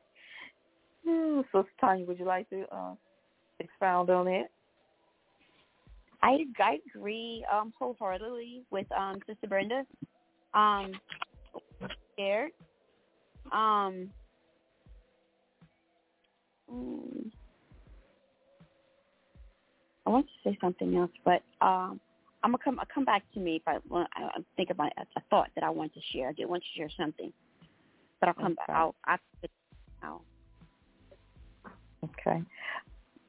[1.05, 2.93] Hmm, Sister Tanya, would you like to uh,
[3.59, 4.47] expound on it?
[6.21, 9.83] I, I agree um, wholeheartedly with um, Sister Brenda.
[10.53, 10.93] Um.
[13.51, 14.09] Um,
[16.71, 17.31] mm,
[20.05, 21.99] I want to say something else, but um,
[22.43, 22.79] I'm gonna come.
[22.93, 25.69] Come back to me if I, I I think about a, a thought that I
[25.69, 26.29] want to share.
[26.29, 27.33] I did want to share something,
[28.23, 28.69] but I'll come back.
[28.69, 28.77] Okay.
[28.77, 29.17] I'll, I'll,
[30.03, 30.21] I'll
[32.03, 32.41] Okay.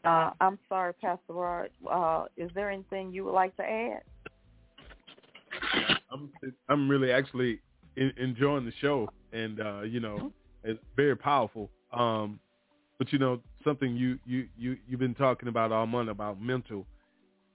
[0.05, 1.71] Uh, I'm sorry, Pastor Rod.
[1.91, 4.03] Uh, is there anything you would like to add?
[6.13, 6.31] I'm
[6.69, 7.61] I'm really actually
[7.97, 11.71] in, enjoying the show, and uh, you know, it's very powerful.
[11.93, 12.39] Um,
[12.99, 16.87] but you know, something you you you you've been talking about all month about mental.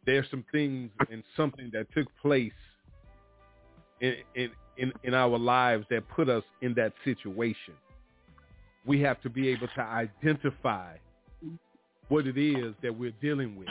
[0.06, 2.52] There's some things and something that took place
[4.02, 7.74] in in in, in our lives that put us in that situation.
[8.86, 10.96] We have to be able to identify
[12.08, 13.68] what it is that we're dealing with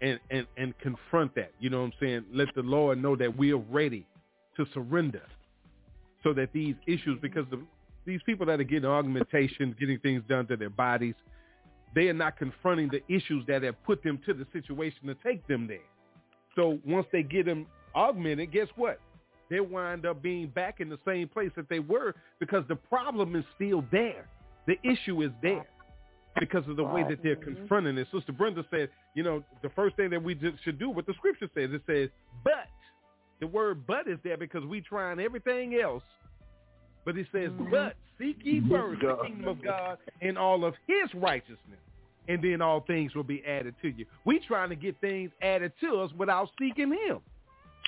[0.00, 1.52] and, and, and confront that.
[1.60, 2.24] You know what I'm saying?
[2.32, 4.06] Let the Lord know that we are ready
[4.56, 5.22] to surrender
[6.24, 7.62] so that these issues, because the,
[8.04, 11.14] these people that are getting augmentation, getting things done to their bodies,
[11.94, 15.46] they are not confronting the issues that have put them to the situation to take
[15.46, 15.78] them there.
[16.56, 18.98] So once they get them augmented, guess what?
[19.48, 23.36] They wind up being back in the same place that they were because the problem
[23.36, 24.28] is still there.
[24.66, 25.66] The issue is there
[26.38, 27.54] because of the way that they're mm-hmm.
[27.54, 28.08] confronting it.
[28.12, 31.48] Sister Brenda said, you know, the first thing that we should do what the scripture
[31.54, 32.08] says, it says,
[32.44, 32.68] but.
[33.38, 36.02] The word but is there because we trying everything else.
[37.04, 37.70] But it says, mm-hmm.
[37.70, 41.58] but seek ye first the kingdom of God and all of his righteousness.
[42.28, 44.04] And then all things will be added to you.
[44.24, 47.20] We trying to get things added to us without seeking him.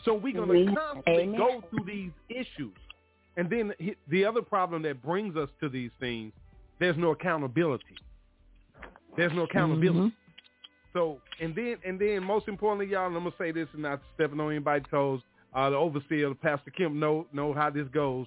[0.04, 1.38] So we're going to constantly Amen.
[1.38, 2.74] go through these issues.
[3.36, 3.72] And then
[4.08, 6.32] the other problem that brings us to these things,
[6.80, 7.96] there's no accountability.
[9.16, 10.12] There's no accountability.
[10.92, 14.40] So and then and then most importantly, y'all, I'm gonna say this and not stepping
[14.40, 15.20] on anybody's toes.
[15.54, 18.26] Uh, the overseer, Pastor Kim, know know how this goes.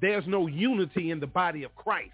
[0.00, 2.10] There's no unity in the body of Christ.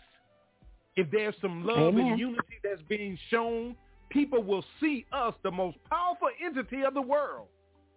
[0.96, 2.06] If there's some love Amen.
[2.06, 3.76] and unity that's being shown,
[4.10, 7.46] people will see us, the most powerful entity of the world,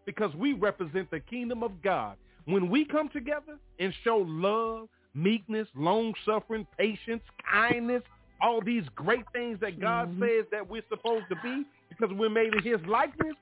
[0.06, 2.18] because we represent the kingdom of God.
[2.46, 8.02] When we come together and show love, meekness, long-suffering, patience, kindness,
[8.42, 10.24] all these great things that God Mm-hmm.
[10.24, 13.36] says that we're supposed to be because we're made in his likeness,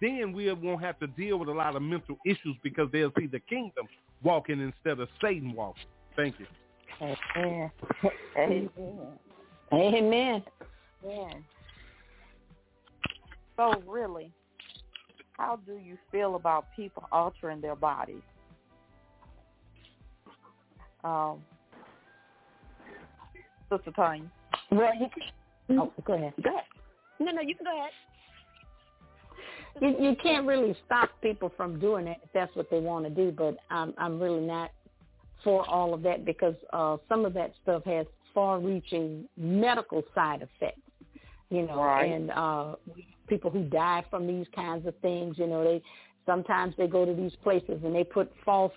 [0.00, 3.26] then we won't have to deal with a lot of mental issues because they'll see
[3.26, 3.86] the kingdom
[4.22, 5.86] walking instead of Satan walking.
[6.16, 6.46] Thank you.
[7.36, 7.70] Amen.
[8.36, 9.18] Amen.
[9.72, 10.42] Amen.
[11.04, 11.44] Amen.
[13.56, 14.30] So really,
[15.36, 18.22] how do you feel about people altering their bodies?
[21.04, 21.42] Um,
[23.70, 24.30] Sister Tanya.
[24.70, 25.06] Well, you
[25.68, 26.34] can, oh, go ahead.
[26.42, 26.64] Go ahead.
[27.18, 27.90] No, no, you can go ahead.
[29.80, 33.10] You, you can't really stop people from doing it if that's what they want to
[33.10, 33.32] do.
[33.32, 34.70] But I'm I'm really not
[35.42, 40.80] for all of that because uh, some of that stuff has far-reaching medical side effects.
[41.48, 42.10] You know, Right.
[42.10, 42.74] and uh,
[43.28, 45.38] people who die from these kinds of things.
[45.38, 45.82] You know, they
[46.26, 48.72] sometimes they go to these places and they put false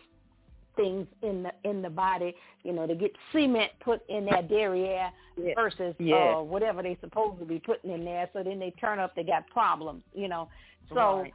[0.76, 2.36] things in the in the body.
[2.64, 5.54] You know, they get cement put in their derriere Yeah.
[5.56, 8.30] versus uh, whatever they supposed to be putting in there.
[8.34, 10.04] So then they turn up, they got problems.
[10.14, 10.50] You know,
[10.90, 11.34] so Right.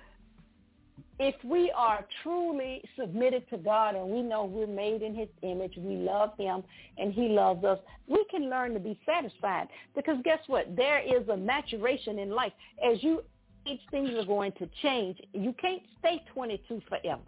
[1.20, 5.74] If we are truly submitted to God and we know we're made in his image,
[5.76, 6.62] we love him
[6.96, 7.78] and he loves us,
[8.08, 9.68] we can learn to be satisfied.
[9.94, 10.74] Because guess what?
[10.74, 12.52] There is a maturation in life.
[12.82, 13.22] As you
[13.68, 15.18] age, things are going to change.
[15.34, 17.20] You can't stay 22 forever.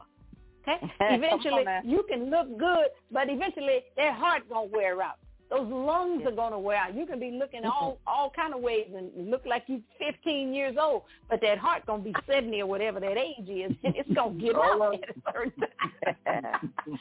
[0.63, 0.91] Okay?
[1.01, 5.19] Eventually, you can look good, but eventually their heart to wear out.
[5.53, 6.95] Those lungs are going to wear out.
[6.97, 10.77] You can be looking all all kind of ways and look like you're 15 years
[10.81, 14.11] old, but that heart going to be 70 or whatever that age is, and it's
[14.15, 15.53] going to get out at a certain
[16.25, 16.73] time.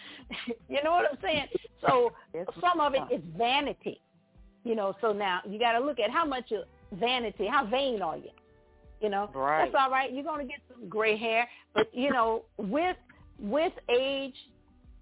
[0.70, 1.46] you know what I'm saying?
[1.88, 2.12] So
[2.60, 4.02] some of it is vanity.
[4.66, 6.66] You know, so now you got to look at how much of
[7.00, 8.30] vanity, how vain are you?
[9.00, 9.72] You know, Right.
[9.72, 10.14] that's all right.
[10.14, 12.98] You're going to get some gray hair, but you know, with
[13.40, 14.36] with age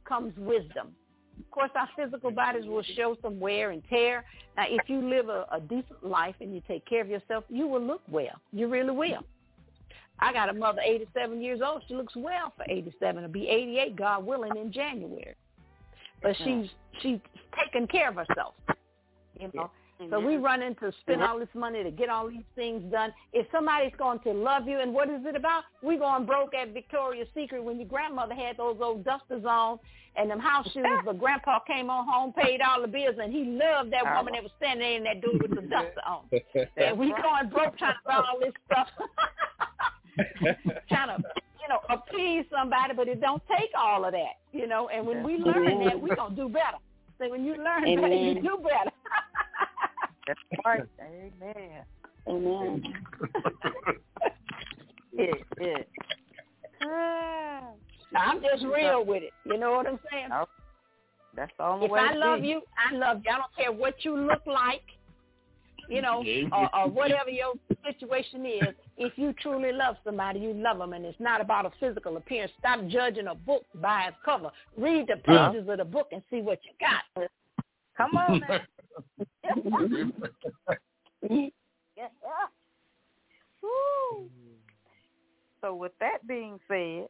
[0.07, 0.95] comes wisdom.
[1.39, 4.25] Of course, our physical bodies will show some wear and tear.
[4.57, 7.67] Now, if you live a, a decent life and you take care of yourself, you
[7.67, 8.39] will look well.
[8.51, 9.23] You really will.
[10.19, 11.83] I got a mother, 87 years old.
[11.87, 13.23] She looks well for 87.
[13.23, 15.35] It'll be 88, God willing, in January.
[16.21, 16.69] But she's
[17.01, 17.19] she's
[17.57, 18.53] taking care of herself.
[19.39, 19.71] You know.
[20.09, 23.11] So we run into spend all this money to get all these things done.
[23.33, 25.63] If somebody's going to love you, and what is it about?
[25.83, 29.77] We going broke at Victoria's Secret when your grandmother had those old dusters on
[30.15, 33.43] and them house shoes, but grandpa came on home, paid all the bills, and he
[33.43, 36.23] loved that woman that was standing there in that dude with the duster on.
[36.77, 38.87] And we going broke trying to buy all this stuff,
[40.89, 41.23] trying to,
[41.61, 44.87] you know, appease somebody, but it don't take all of that, you know.
[44.87, 46.77] And when we learn that, we gonna do better.
[47.17, 48.91] So when you learn better, you do better.
[50.29, 50.83] That's right.
[51.01, 51.83] Amen.
[52.27, 52.83] Amen.
[55.11, 55.25] Yeah,
[55.59, 55.77] yeah.
[56.83, 57.71] Ah,
[58.13, 59.33] Now, I'm just real with it.
[59.43, 60.29] You know what I'm saying?
[61.35, 62.47] That's the only If way I to love be.
[62.49, 63.31] you, I love you.
[63.31, 64.83] I don't care what you look like,
[65.89, 68.75] you know, or, or whatever your situation is.
[68.97, 72.51] If you truly love somebody, you love them, and it's not about a physical appearance.
[72.59, 74.51] Stop judging a book by its cover.
[74.77, 75.49] Read the Yeah.
[75.49, 77.27] pages of the book and see what you got.
[77.97, 78.59] Come on now.
[81.97, 82.11] Yes.
[85.61, 87.07] So with that being said,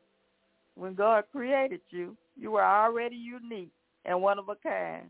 [0.75, 3.71] when God created you, you were already unique
[4.05, 5.07] and one of a kind.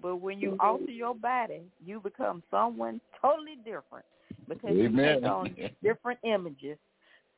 [0.00, 0.60] But when you mm-hmm.
[0.60, 4.04] alter your body, you become someone totally different
[4.48, 5.22] because you Amen.
[5.22, 6.76] take on different images,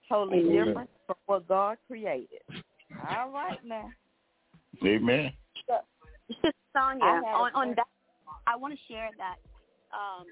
[0.09, 0.67] totally Amen.
[0.67, 2.41] different from what God created.
[3.09, 3.89] All right now.
[4.85, 5.33] Amen.
[6.29, 7.87] Sister Sonia, I had a on, on that,
[8.47, 9.37] I want to share that
[9.93, 10.27] um,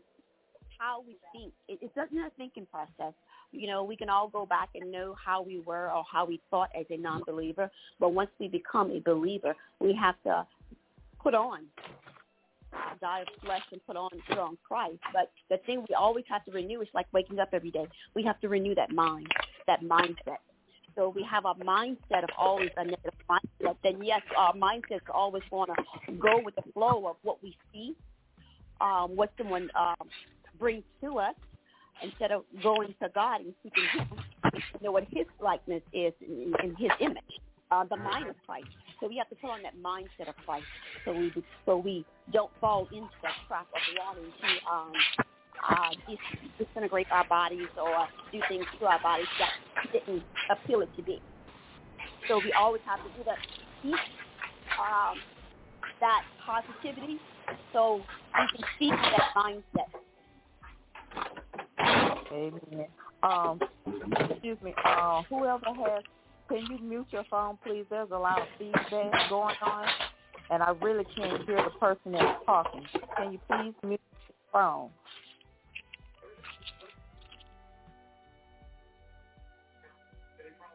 [0.79, 1.53] how we think.
[1.69, 3.15] It, it's not a thinking process.
[3.53, 6.41] You know, we can all go back and know how we were or how we
[6.51, 10.47] thought as a non-believer, but once we become a believer, we have to
[11.23, 11.67] put on
[13.01, 14.99] die of flesh and put on put on Christ.
[15.13, 17.87] But the thing we always have to renew is like waking up every day.
[18.15, 19.29] We have to renew that mind,
[19.67, 20.43] that mindset.
[20.97, 23.77] So we have a mindset of always a negative mindset.
[23.83, 27.57] Then yes, our mindset is always going to go with the flow of what we
[27.73, 27.95] see,
[28.81, 30.09] um, what someone um,
[30.59, 31.35] brings to us,
[32.03, 34.09] instead of going to God and seeking Him.
[34.55, 37.41] You know what His likeness is in, in His image,
[37.71, 38.69] uh, the mind of Christ.
[39.01, 40.67] So we have to put on that mindset of Christ,
[41.05, 41.33] so we
[41.67, 44.93] so we don't fall into that trap of wanting to um,
[45.69, 45.91] uh,
[46.59, 49.51] disintegrate our bodies or do things to our bodies that
[49.93, 51.21] didn't appeal it to be.
[52.29, 53.39] So we always have to do that,
[53.83, 53.95] keep
[54.79, 55.19] um,
[56.01, 57.19] that positivity,
[57.73, 59.91] so we can keep that mindset.
[62.33, 62.87] Amen.
[63.23, 63.61] Um,
[64.31, 64.75] excuse me.
[64.85, 66.03] Uh, whoever has,
[66.49, 67.85] can you mute your phone, please?
[67.89, 69.87] There's a lot of feedback going on,
[70.51, 72.83] and I really can't hear the person that's talking.
[73.17, 74.91] Can you please mute your phone?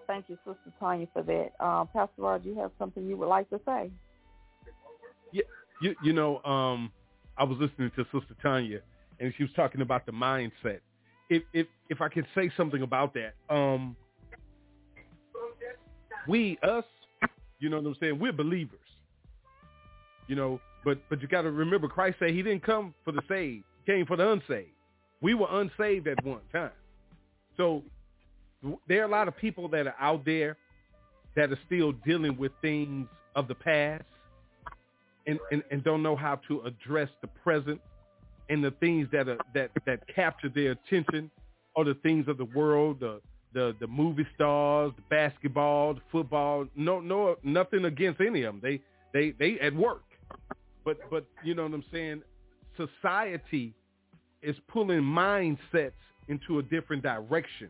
[0.09, 1.51] Thank you, Sister Tanya, for that.
[1.63, 3.91] Um, Pastor Rod, you have something you would like to say?
[5.31, 5.43] Yeah,
[5.83, 6.91] you you know, um,
[7.37, 8.79] I was listening to Sister Tanya,
[9.19, 10.79] and she was talking about the mindset.
[11.29, 13.95] If if if I can say something about that, um,
[16.27, 16.85] we us,
[17.59, 18.17] you know what I'm saying?
[18.17, 18.79] We're believers,
[20.27, 20.59] you know.
[20.83, 24.07] But but you got to remember, Christ said He didn't come for the saved; came
[24.07, 24.71] for the unsaved.
[25.21, 26.71] We were unsaved at one time,
[27.57, 27.83] so
[28.87, 30.57] there are a lot of people that are out there
[31.35, 34.03] that are still dealing with things of the past
[35.27, 37.79] and, and, and don't know how to address the present
[38.49, 41.29] and the things that are that, that capture their attention
[41.75, 43.21] or the things of the world, the
[43.53, 46.65] the the movie stars, the basketball, the football.
[46.75, 48.61] No no nothing against any of them.
[48.61, 48.81] They
[49.13, 50.03] they they at work.
[50.83, 52.23] But but you know what I'm saying?
[52.75, 53.73] Society
[54.41, 55.91] is pulling mindsets
[56.27, 57.69] into a different direction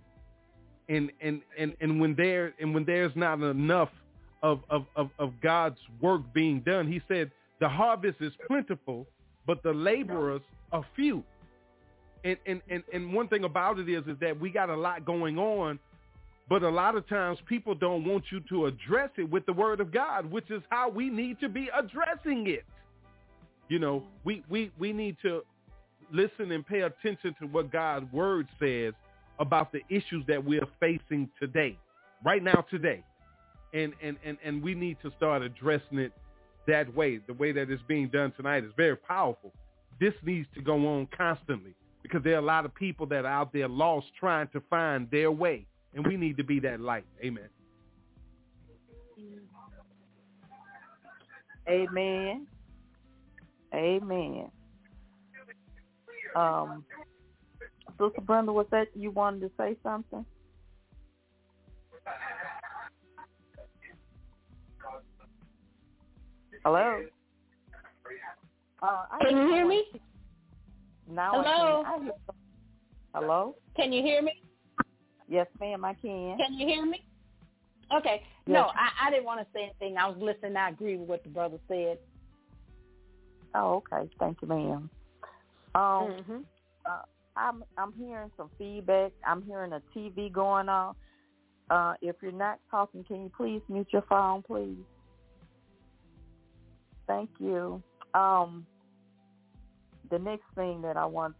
[0.90, 3.90] and and and and when there and when there's not enough
[4.44, 9.06] of of of, of God's work being done, He said the harvest is plentiful,
[9.46, 11.24] but the laborers are few.
[12.26, 15.06] And and and and one thing about it is is that we got a lot
[15.06, 15.80] going on,
[16.50, 19.80] but a lot of times people don't want you to address it with the word
[19.80, 22.66] of God, which is how we need to be addressing it.
[23.70, 25.44] You know, we we we need to
[26.12, 28.96] listen and pay attention to what God's word says
[29.40, 31.78] about the issues that we're facing today,
[32.26, 33.04] right now, today.
[33.74, 36.12] And, and, and, and we need to start addressing it
[36.68, 37.20] that way.
[37.26, 39.54] The way that it's being done tonight is very powerful.
[40.00, 43.32] This needs to go on constantly because there are a lot of people that are
[43.32, 45.66] out there lost trying to find their way.
[45.94, 47.06] And we need to be that light.
[47.24, 47.50] Amen.
[51.68, 52.48] Amen.
[53.74, 54.52] Amen.
[56.36, 56.84] Um,
[58.00, 60.26] Sister Brenda, was that you wanted to say something?
[66.64, 67.04] Hello.
[68.82, 69.84] Uh, can you hear me?
[71.10, 71.84] Now Hello.
[71.86, 72.12] I can.
[73.14, 73.56] I Hello.
[73.76, 74.34] Can you hear me?
[75.28, 75.84] Yes, ma'am.
[75.84, 76.38] I can.
[76.38, 77.04] Can you hear me?
[77.96, 78.22] Okay.
[78.46, 78.54] Yes.
[78.54, 79.98] No, I, I didn't want to say anything.
[79.98, 80.56] I was listening.
[80.56, 81.98] I agree with what the brother said.
[83.56, 84.10] Oh, okay.
[84.20, 84.90] Thank you, ma'am.
[85.76, 86.38] Um, mm-hmm.
[86.86, 87.02] uh,
[87.36, 89.12] I'm I'm hearing some feedback.
[89.26, 90.96] I'm hearing a TV going on.
[91.70, 94.78] Uh, if you're not talking, can you please mute your phone, please?
[97.08, 97.82] Thank you.
[98.14, 98.66] Um,
[100.10, 101.36] the next thing that I want,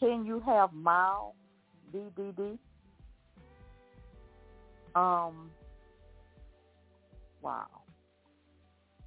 [0.00, 1.34] can you have mild
[1.94, 2.58] BDD?
[4.96, 5.50] Um,
[7.40, 7.66] wow,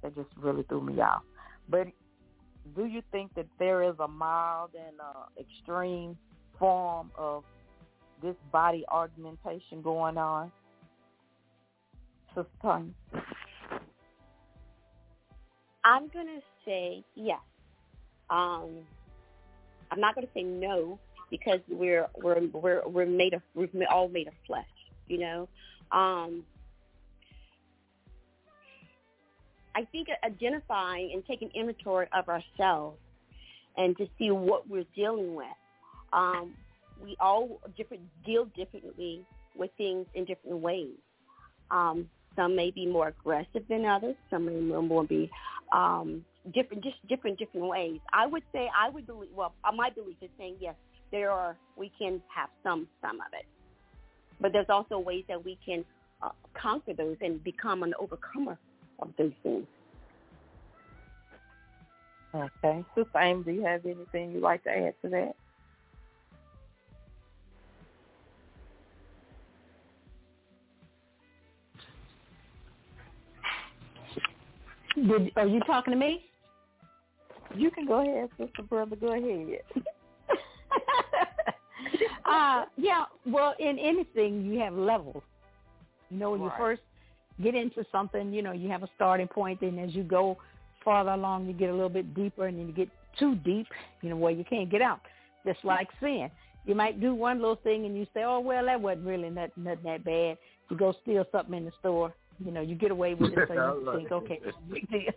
[0.02, 1.22] that just really threw me off.
[1.68, 1.88] But
[2.74, 6.16] do you think that there is a mild and uh, extreme
[6.58, 7.44] form of
[8.22, 10.50] this body augmentation going on?
[15.84, 17.40] I'm gonna say yes.
[18.30, 18.80] Um,
[19.90, 20.98] I'm not gonna say no
[21.30, 24.66] because we're we're we're we're made of we're all made of flesh,
[25.06, 25.48] you know.
[25.90, 26.44] Um,
[29.78, 32.98] I think identifying and taking inventory of ourselves
[33.76, 35.46] and to see what we're dealing with.
[36.12, 36.54] Um,
[37.00, 39.24] we all different deal differently
[39.54, 40.96] with things in different ways.
[41.70, 44.16] Um, some may be more aggressive than others.
[44.30, 45.30] Some may more be
[45.72, 48.00] um, different, just different, different ways.
[48.12, 49.30] I would say, I would believe.
[49.32, 50.74] Well, uh, my belief is saying yes,
[51.12, 51.56] there are.
[51.76, 53.46] We can have some, some of it,
[54.40, 55.84] but there's also ways that we can
[56.20, 58.58] uh, conquer those and become an overcomer
[59.00, 59.66] of those things.
[62.34, 62.84] Okay.
[62.94, 65.34] Sister Amy, do you have anything you'd like to add to that?
[74.94, 76.24] Did, are you talking to me?
[77.54, 78.96] You can go ahead, Sister Brother.
[78.96, 79.60] Go ahead.
[82.24, 85.22] uh, yeah, well, in anything, you have levels.
[86.10, 86.52] You know, when Right.
[86.52, 86.82] you first
[87.42, 90.36] get into something, you know, you have a starting point, and as you go
[90.84, 93.66] farther along, you get a little bit deeper, and then you get too deep,
[94.02, 95.00] you know, where you can't get out.
[95.46, 96.30] Just like sin.
[96.64, 99.64] You might do one little thing, and you say, oh, well, that wasn't really nothing,
[99.64, 100.38] nothing that bad.
[100.68, 102.12] You go steal something in the store,
[102.44, 104.40] you know, you get away with it, so you think, okay,
[104.72, 105.12] big deal.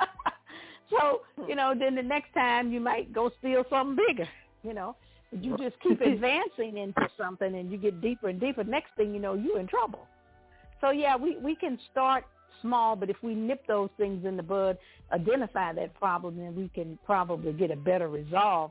[0.90, 4.28] so, you know, then the next time you might go steal something bigger,
[4.62, 4.96] you know.
[5.32, 8.62] You just keep advancing into something, and you get deeper and deeper.
[8.62, 10.06] Next thing you know, you're in trouble.
[10.80, 12.24] So yeah, we we can start
[12.62, 14.78] small, but if we nip those things in the bud,
[15.12, 18.70] identify that problem, then we can probably get a better resolve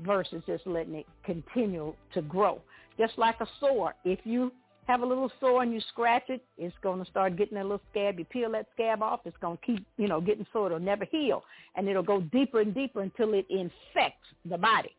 [0.00, 2.60] versus just letting it continue to grow.
[2.98, 4.52] Just like a sore, if you
[4.86, 7.80] have a little sore and you scratch it, it's going to start getting a little
[7.90, 8.18] scab.
[8.18, 10.66] You peel that scab off, it's going to keep, you know, getting sore.
[10.66, 11.42] It'll never heal,
[11.74, 14.94] and it'll go deeper and deeper until it infects the body.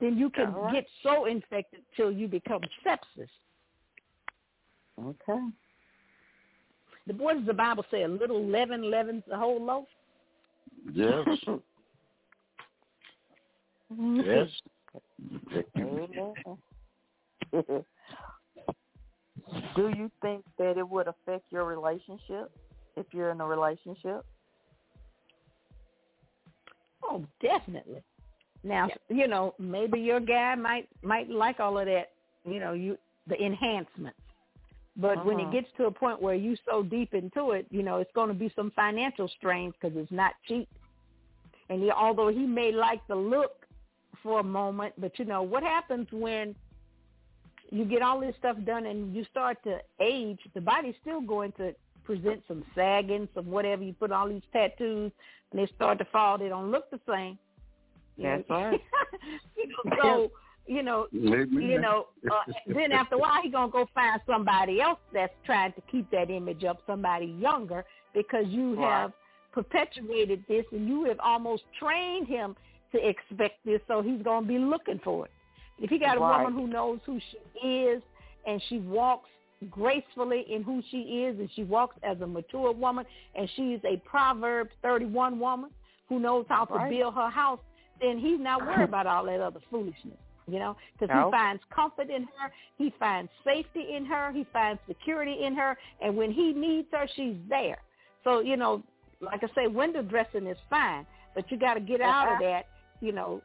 [0.00, 0.72] Then you can right.
[0.74, 3.28] get so infected till you become sepsis.
[5.02, 5.40] Okay.
[7.06, 8.02] The what does the Bible say?
[8.02, 9.86] A little leaven leavens the whole loaf.
[10.92, 11.26] Yes.
[13.90, 14.48] yes.
[15.76, 15.80] Mm-hmm.
[15.80, 16.34] Amen.
[19.76, 22.50] Do you think that it would affect your relationship
[22.96, 24.24] if you're in a relationship?
[27.04, 28.02] Oh, definitely.
[28.64, 32.10] Now, you know, maybe your guy might might like all of that,
[32.44, 32.98] you know, you
[33.28, 34.18] the enhancements.
[34.96, 35.48] But when Uh-huh.
[35.48, 38.28] it gets to a point where you so deep into it, you know, it's going
[38.28, 40.68] to be some financial strains because it's not cheap.
[41.68, 43.66] And he, although he may like the look
[44.22, 46.54] for a moment, but you know what happens when
[47.70, 51.52] you get all this stuff done and you start to age, the body's still going
[51.52, 51.74] to
[52.04, 53.82] present some sagging, some whatever.
[53.82, 55.12] You put all these tattoos
[55.50, 57.38] and they start to fall, they don't look the same.
[58.18, 58.80] That's right.
[59.56, 60.30] you know, so
[60.66, 61.48] you know, Amen.
[61.52, 65.72] you know, uh, then after a while he gonna go find somebody else that's trying
[65.74, 68.84] to keep that image up, somebody younger, because you Right.
[68.84, 69.12] have
[69.52, 72.56] perpetuated this and you have almost trained him
[72.92, 75.30] to expect this, so he's gonna be looking for it.
[75.78, 78.02] If he got a woman who knows who she is
[78.46, 79.28] and she walks
[79.70, 83.04] gracefully in who she is and she walks as a mature woman
[83.34, 85.70] and she's a Proverbs 31 woman
[86.08, 86.90] who knows how to Right.
[86.90, 87.60] build her house,
[88.00, 90.18] then he's not worried about all that other foolishness,
[90.48, 94.80] you know, because he finds comfort in her, he finds safety in her, he finds
[94.86, 97.78] security in her, and when he needs her, she's there.
[98.22, 98.82] So, you know,
[99.20, 102.66] like I say, window dressing is fine, but you got to get out of that,
[103.00, 103.42] you know,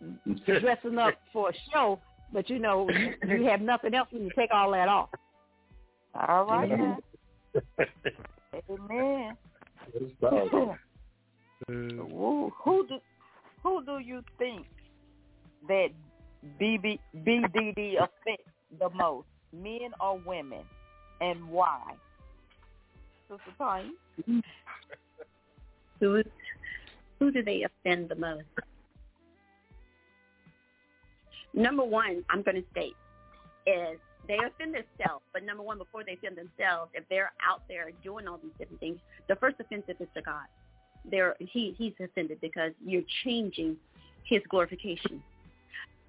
[0.46, 1.98] dressing up for a show,
[2.32, 5.08] but you know, you, you have nothing else when you take all that off.
[6.28, 6.68] All right.
[6.68, 6.98] now.
[8.70, 9.36] Amen.
[11.68, 12.98] Who, who do
[13.62, 14.66] who do you think
[15.68, 15.88] that
[16.60, 20.62] BB, BDD affects the most, men or women,
[21.20, 21.94] and why?
[23.28, 23.90] Sister Tanya?
[26.00, 26.22] Who
[27.18, 28.44] who do they offend the most?
[31.54, 32.94] Number one, I'm going to state
[33.66, 35.24] is they offend themselves.
[35.32, 38.80] But number one, before they offend themselves, if they're out there doing all these different
[38.80, 40.46] things, the first offensive is to God.
[41.08, 43.76] They're, he he's offended because you're changing
[44.24, 45.22] his glorification.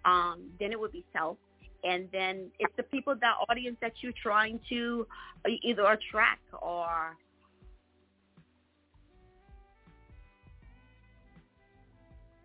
[0.07, 1.37] Um, then it would be self,
[1.83, 5.05] and then it's the people, that audience that you're trying to
[5.63, 7.17] either attract or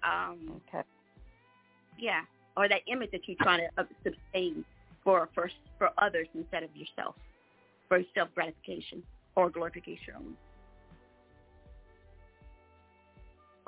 [0.02, 0.84] um, Okay.
[1.98, 2.22] yeah,
[2.56, 4.64] or that image that you're trying to sustain
[5.04, 5.48] for for
[5.78, 7.14] for others instead of yourself,
[7.88, 9.04] for self gratification
[9.36, 10.14] or glorification.
[10.16, 10.36] only.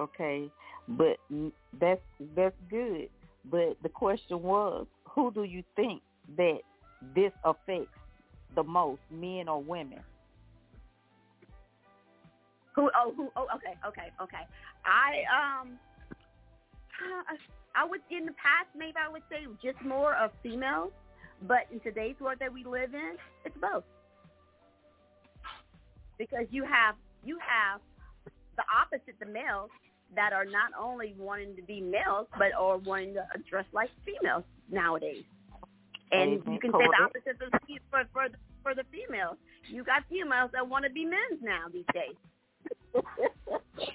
[0.01, 0.51] Okay,
[0.89, 1.19] but
[1.81, 2.01] that's
[2.35, 3.09] that's good.
[3.51, 6.03] But the question was, who do you think
[6.37, 6.59] that
[7.15, 7.99] this affects
[8.55, 10.01] the most, men or women?
[12.75, 12.91] Who?
[12.97, 13.29] Oh, who?
[13.37, 14.47] Oh, okay, okay, okay.
[14.85, 15.79] I um,
[17.75, 20.93] I would in the past maybe I would say just more of females,
[21.47, 23.85] but in today's world that we live in, it's both.
[26.19, 27.81] Because you have you have
[28.57, 29.71] the opposite, the males
[30.15, 34.45] that are not only wanting to be males but are wanting to dress like females
[34.71, 35.25] nowadays.
[36.13, 36.53] And Amen.
[36.55, 37.59] you can say the opposite for the,
[37.91, 39.37] for for the, for the females.
[39.69, 42.15] You got females that want to be men's now these days.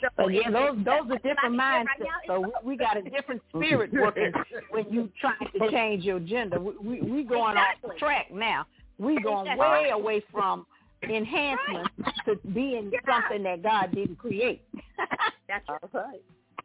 [0.01, 1.99] So But yeah, those those are different mindsets.
[2.01, 2.27] right.
[2.27, 4.31] So we we got a different spirit working
[4.71, 6.59] when you trying to change your gender.
[6.59, 7.91] We we, we going Exactly.
[7.91, 8.65] off track now.
[8.97, 9.61] We going Exactly.
[9.61, 10.65] way away from
[11.03, 11.87] enhancement
[12.25, 12.99] to being Yeah.
[13.05, 14.63] something that God didn't create.
[15.47, 16.21] That's right.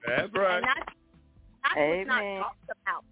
[0.06, 0.56] That's right.
[0.56, 0.92] And that's,
[1.62, 2.40] that's what's not Amen.
[2.42, 3.04] talked about.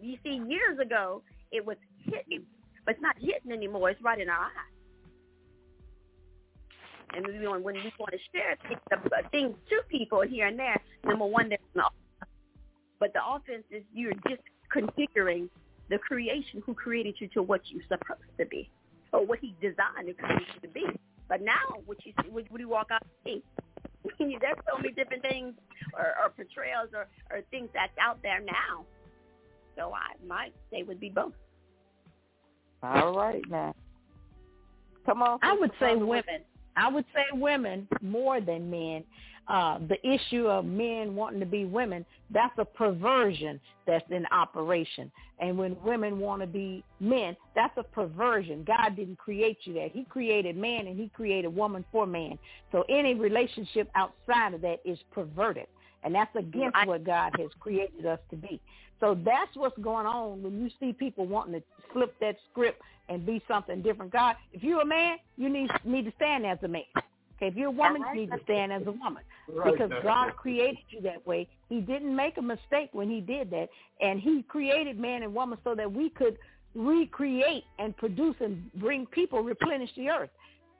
[0.00, 2.44] You see, years ago, it was hitting,
[2.84, 3.90] but it's not hitting anymore.
[3.90, 4.72] It's right in our eyes.
[7.14, 10.58] And we want, when we want to share things, uh, things to people here and
[10.58, 11.88] there, number one, there's no.
[13.00, 14.42] But the offense is you're just
[14.74, 15.48] configuring
[15.88, 18.68] the creation who created you to what you're supposed to be,
[19.16, 20.86] or what he designed to create you to be.
[21.28, 23.42] But now, what you see, what, what you walk out and see,
[24.40, 25.54] there's so many different things
[25.94, 28.84] or, or portrayals or, or things that's out there now
[29.76, 31.32] So I might say would be both.
[32.82, 33.74] All right now.
[35.06, 35.38] Come on.
[35.42, 36.42] I would say women.
[36.76, 39.04] I would say women more than men.
[39.48, 45.10] Uh, the issue of men wanting to be women, that's a perversion that's in operation.
[45.38, 48.64] And when women want to be men, that's a perversion.
[48.66, 49.90] God didn't create you that.
[49.92, 52.38] He created man and he created woman for man.
[52.72, 55.66] So any relationship outside of that is perverted.
[56.02, 58.60] And that's against what God has created us to be.
[59.00, 63.26] So that's what's going on when you see people wanting to flip that script and
[63.26, 64.12] be something different.
[64.12, 66.82] God, if you're a man, you need need to stand as a man.
[67.36, 70.78] Okay, if you're a woman, you need to stand as a woman because God created
[70.88, 71.46] you that way.
[71.68, 73.68] He didn't make a mistake when he did that,
[74.00, 76.38] and he created man and woman so that we could
[76.74, 80.30] recreate and produce and bring people replenish the earth.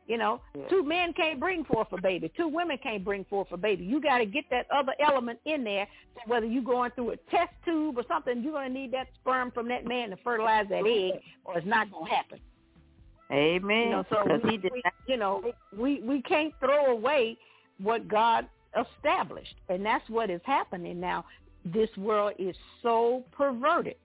[0.07, 0.41] You know,
[0.71, 2.31] two men can't bring forth a baby.
[2.37, 3.85] Two women can't bring forth a baby.
[3.85, 5.89] You got to get that other element in there.
[6.15, 9.09] So whether you're going through a test tube or something, you're going to need that
[9.21, 12.39] sperm from that man to fertilize that egg, or it's not going to happen.
[13.33, 13.79] Amen.
[13.81, 15.43] You know, so we, we- you know,
[15.77, 17.37] we we can't throw away
[17.83, 18.47] what God
[18.79, 21.25] established, and that's what is happening now.
[21.65, 23.97] This world is so perverted.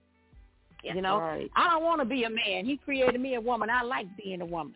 [0.84, 1.51] you know, right.
[1.55, 2.65] I don't want to be a man.
[2.65, 3.69] He created me a woman.
[3.69, 4.74] I like being a woman.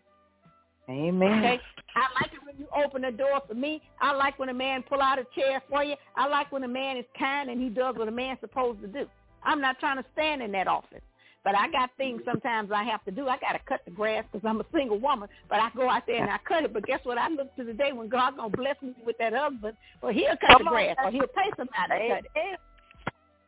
[0.87, 1.39] Amen.
[1.39, 1.59] Okay,
[1.95, 3.81] I like it when you open the door for me.
[3.99, 5.95] I like when a man pull out a chair for you.
[6.15, 8.87] I like when a man is kind and he does what a man's supposed to
[8.87, 9.07] do.
[9.43, 11.01] I'm not trying to stand in that office.
[11.45, 13.27] But I got things sometimes I have to do.
[13.27, 15.29] I got to cut the grass because I'm a single woman.
[15.47, 16.73] But I go out there and I cut it.
[16.73, 17.19] But guess what?
[17.19, 20.29] I look to the day when God gonna bless me with that husband, or he'll
[20.41, 20.73] cut Come the on.
[20.73, 22.59] grass, or he'll pay somebody to cut it.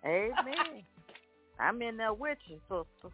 [0.05, 0.83] Amen.
[1.59, 3.13] I'm in there with you, sister.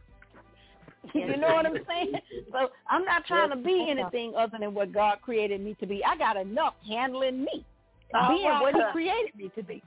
[1.13, 2.13] You know what I'm saying?
[2.51, 6.03] So I'm not trying to be anything other than what God created me to be.
[6.03, 7.65] I got enough handling me,
[8.13, 8.61] All being right.
[8.61, 9.81] what He created me to be.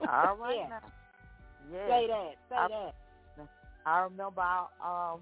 [0.00, 0.68] All right Yeah.
[0.68, 0.80] now.
[1.88, 2.32] Say that.
[2.48, 2.94] Say I, that.
[3.86, 5.20] I remember our um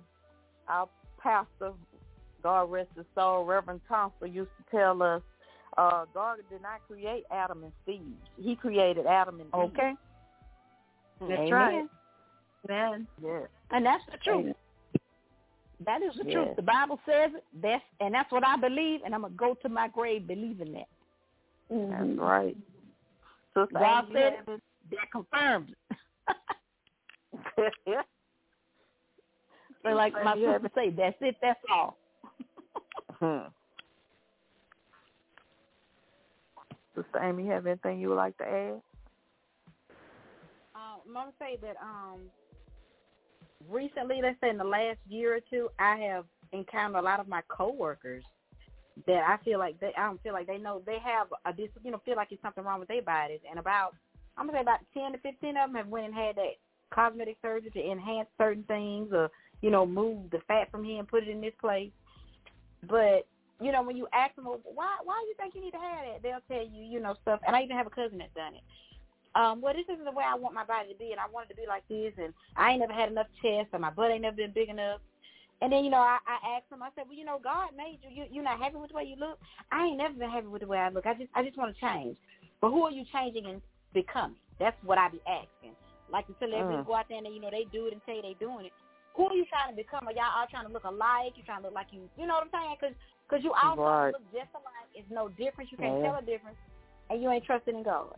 [0.69, 0.89] our
[1.19, 1.73] pastor,
[2.43, 5.23] God rest his soul, Reverend Thompson used to tell us,
[5.77, 8.15] uh, God did not create Adam and Steve.
[8.41, 9.55] He created Adam and Eve.
[9.55, 9.93] Okay.
[11.21, 11.51] That's Amen.
[11.51, 11.85] right.
[12.69, 13.07] Amen.
[13.23, 13.49] Yes.
[13.71, 14.55] And that's the truth.
[15.85, 16.57] That is the truth.
[16.57, 17.45] The Bible says it.
[17.61, 20.89] That's and that's what I believe, and I'm gonna go to my grave believing that.
[21.71, 22.57] That's right.
[23.55, 24.61] Sister God said it.
[24.91, 25.71] That confirms
[27.57, 27.73] it.
[29.85, 29.95] have it?
[29.95, 31.37] So like my You have sister say, that's it.
[31.43, 31.97] That's all.
[33.21, 33.47] Hmm.
[36.97, 38.81] Sister Amy, you have anything you would like to add?
[40.75, 42.21] Um, I'm gonna say that um,
[43.71, 47.29] recently, let's say in the last year or two, I have encountered a lot of
[47.29, 48.25] my coworkers
[49.07, 51.71] that I feel like they I don't feel like they know they have a dis
[51.83, 53.95] you know feel like it's something wrong with their bodies, and about
[54.37, 56.57] I'm gonna say about ten to fifteen of them have went and had that
[56.93, 59.31] cosmetic surgery to enhance certain things or
[59.63, 61.91] you know move the fat from here and put it in this place,
[62.89, 63.27] but
[63.61, 65.79] you know, when you ask them, well, why why do you think you need to
[65.79, 66.23] have that?
[66.23, 67.41] They'll tell you, you know, stuff.
[67.47, 68.65] And I even have a cousin that's done it.
[69.35, 71.49] Um, well, this isn't the way I want my body to be, and I want
[71.49, 74.11] it to be like this, and I ain't never had enough chest, or my butt
[74.11, 75.01] ain't never been big enough.
[75.63, 77.99] And then, you know, I, I asked him, I said, well, you know, God made
[78.03, 78.11] you.
[78.11, 78.25] you.
[78.31, 79.39] You're not happy with the way you look.
[79.71, 81.07] I ain't never been happy with the way I look.
[81.07, 82.17] I just, I just want to change.
[82.61, 83.63] But who are you changing and
[83.95, 84.37] becoming?
[84.59, 85.77] That's what I be asking.
[86.11, 86.87] Like the celebrities Mm.
[86.87, 88.73] go out there and you know, they do it and say they doing it.
[89.17, 90.09] Who are you trying to become?
[90.09, 91.33] Are y'all all trying to look alike?
[91.37, 92.77] You trying to look like you, you know what I'm saying?
[92.81, 92.95] Because
[93.29, 94.89] cause you all trying to look just alike.
[94.95, 95.71] It's no difference.
[95.71, 96.13] You can't Yeah.
[96.13, 96.59] tell a difference,
[97.11, 98.17] and you ain't trusting in God.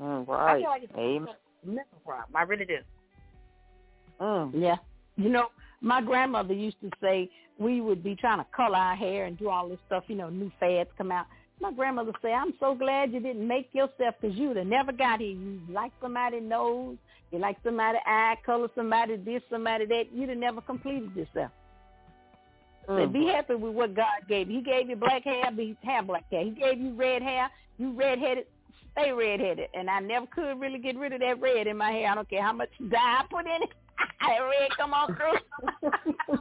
[0.00, 0.62] Mm, I right.
[0.62, 1.34] feel like it's Amen.
[1.34, 2.34] a mental problem.
[2.34, 2.78] I really do.
[4.20, 4.50] Mm.
[4.54, 4.76] Yeah.
[5.16, 5.48] You know,
[5.80, 9.48] my grandmother used to say we would be trying to color our hair and do
[9.48, 11.26] all this stuff, you know, new fads come out.
[11.60, 14.92] My grandmother say, I'm so glad you didn't make yourself because you would have never
[14.92, 15.30] got here.
[15.30, 16.96] You like somebody nose,
[17.30, 20.04] you like somebody eye color, somebody this, somebody that.
[20.12, 21.50] You'd have never completed yourself.
[22.86, 23.12] So mm-hmm.
[23.12, 24.58] be happy with what God gave you.
[24.58, 26.44] He gave you black hair, be have black hair.
[26.44, 28.46] He gave you red hair, you redheaded,
[28.92, 29.68] stay redheaded.
[29.74, 32.10] And I never could really get rid of that red in my hair.
[32.10, 33.68] I don't care how much dye I put in it.
[34.20, 36.38] that red come on through.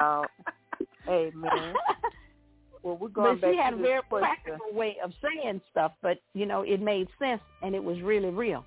[0.00, 0.24] Oh,
[1.06, 1.74] amen.
[2.82, 4.28] Well, we're going but back she had to a very question.
[4.44, 8.30] practical way of saying stuff, but you know, it made sense and it was really
[8.30, 8.64] real.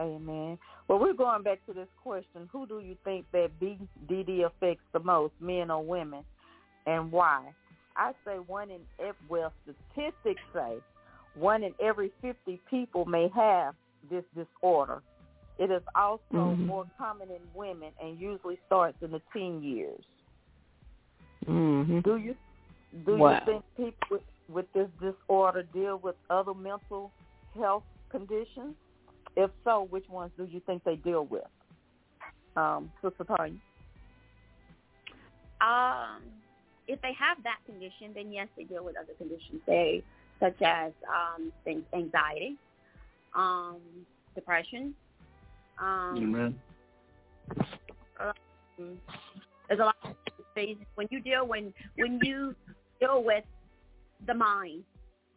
[0.00, 0.58] Amen.
[0.88, 2.48] Well, we're going back to this question.
[2.50, 6.24] Who do you think that BDD affects the most, men or women,
[6.86, 7.52] and why?
[7.96, 10.78] I say one in every, well, statistics say
[11.34, 13.74] one in every 50 people may have
[14.10, 15.02] this disorder.
[15.58, 16.66] It is also Mhm.
[16.66, 20.04] more common in women and usually starts in the teen years.
[21.46, 22.00] Mm-hmm.
[22.00, 22.36] Do you
[23.04, 23.32] do Wow.
[23.34, 27.12] you think people with, with this disorder deal with other mental
[27.54, 28.74] health conditions?
[29.36, 31.44] If so, which ones do you think they deal with?
[32.56, 33.54] Um, Sister Tanya.
[35.60, 36.22] Um,
[36.88, 40.02] if they have that condition, then yes, they deal with other conditions, they
[40.40, 42.56] such as um, things, anxiety,
[43.36, 43.78] um,
[44.34, 44.94] depression.
[45.78, 46.60] Um, Amen.
[48.18, 48.98] um,
[49.68, 50.14] there's a lot of
[50.54, 52.54] phases when you deal when when you
[53.00, 53.44] deal with
[54.26, 54.82] the mind.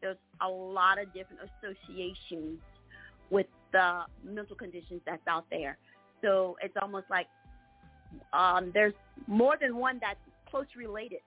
[0.01, 2.59] There's a lot of different associations
[3.29, 5.77] with the mental conditions that's out there.
[6.21, 7.27] So it's almost like
[8.31, 8.93] um, there's
[9.27, 10.19] more than one that's
[10.49, 11.19] close related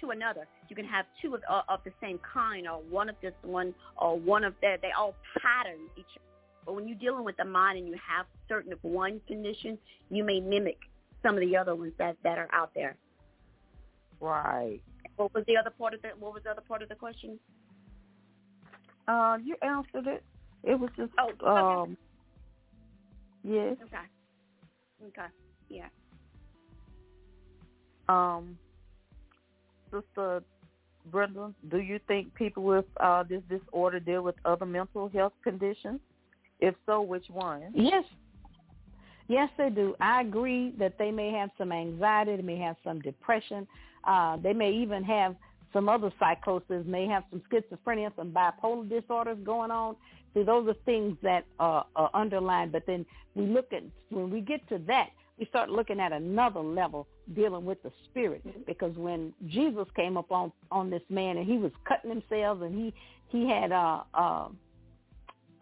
[0.00, 0.46] to another.
[0.68, 3.74] You can have two of, uh, of the same kind, or one of this one,
[3.96, 4.82] or one of that.
[4.82, 6.26] They all pattern each other.
[6.66, 9.78] But when you're dealing with the mind and you have certain of one condition,
[10.10, 10.78] you may mimic
[11.22, 12.96] some of the other ones that that are out there.
[14.20, 14.80] Right.
[15.16, 17.38] What was the other part of the What was the other part of the question?
[19.08, 20.22] Uh, you answered it.
[20.64, 21.46] It was just Oh, okay.
[21.46, 21.96] um.
[23.44, 23.76] Yes.
[23.82, 23.96] Okay.
[25.08, 25.28] Okay.
[25.68, 25.88] Yeah.
[28.08, 28.58] Um,
[29.90, 30.42] Sister
[31.10, 36.00] Brenda, do you think people with uh, this disorder deal with other mental health conditions?
[36.60, 37.64] If so, which ones?
[37.74, 38.04] Yes.
[39.28, 39.94] Yes, they do.
[40.00, 43.66] I agree that they may have some anxiety, they may have some depression,
[44.04, 45.34] uh, they may even have
[45.72, 49.96] some other psychosis, may have some schizophrenia, some bipolar disorders going on.
[50.34, 52.72] See, those are things that uh, are underlined.
[52.72, 53.04] But then
[53.34, 57.64] we look at when we get to that, we start looking at another level dealing
[57.64, 58.42] with the spirit.
[58.66, 62.74] Because when Jesus came up on on this man and he was cutting himself and
[62.74, 62.94] he
[63.28, 64.48] he had uh, uh,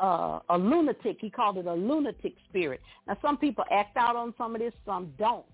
[0.00, 1.18] uh, a lunatic.
[1.20, 2.80] He called it a lunatic spirit.
[3.06, 5.44] Now, some people act out on some of this, some don't.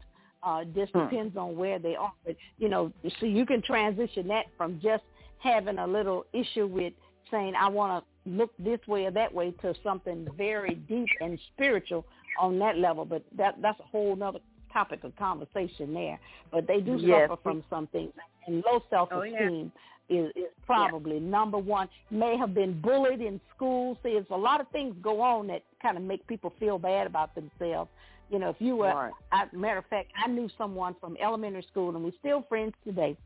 [0.42, 1.00] Uh, just Hmm.
[1.00, 2.12] depends on where they are.
[2.24, 5.02] But you know, so you can transition that from just
[5.38, 6.92] having a little issue with
[7.30, 11.38] saying I want to look this way or that way to something very deep and
[11.54, 12.04] spiritual
[12.38, 13.04] on that level.
[13.04, 14.40] But that that's a whole nother
[14.72, 16.18] topic of conversation there.
[16.52, 17.28] But they do Yes.
[17.30, 18.12] suffer from some things,
[18.46, 19.72] and low self-esteem
[20.08, 21.88] is, is probably number one.
[22.10, 23.96] May have been bullied in school.
[24.02, 27.06] See, it's a lot of things go on that kind of make people feel bad
[27.06, 27.90] about themselves.
[28.30, 29.12] You know, if you were, Right.
[29.32, 33.16] I, matter of fact, I knew someone from elementary school, and we're still friends today.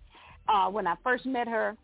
[0.48, 1.76] Uh, when I first met her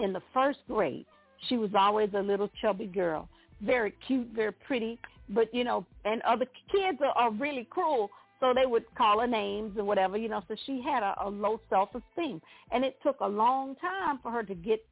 [0.00, 1.06] in the first grade,
[1.48, 3.28] she was always a little chubby girl,
[3.60, 4.98] very cute, very pretty.
[5.28, 9.26] But you know, and other kids are, are really cruel, so they would call her
[9.26, 10.42] names and whatever, you know.
[10.48, 12.40] So she had a, a low self-esteem,
[12.70, 14.84] and it took a long time for her to get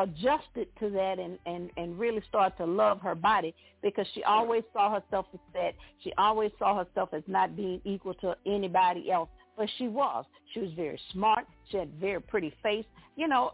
[0.00, 4.62] adjusted to that and and and really start to love her body because she always
[4.72, 5.74] saw herself as that.
[6.02, 9.28] She always saw herself as not being equal to anybody else.
[9.56, 10.24] But she was.
[10.54, 11.44] She was very smart.
[11.70, 12.84] She had a very pretty face.
[13.16, 13.52] You know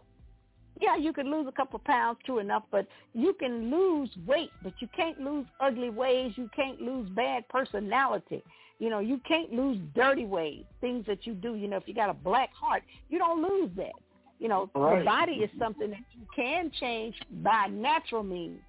[0.79, 4.73] yeah you could lose a couple pounds true enough but you can lose weight but
[4.79, 8.43] you can't lose ugly ways you can't lose bad personality
[8.79, 11.93] you know you can't lose dirty ways things that you do you know if you
[11.93, 13.93] got a black heart you don't lose that
[14.39, 14.99] you know, Right.
[14.99, 18.59] the body is something that you can change by natural means.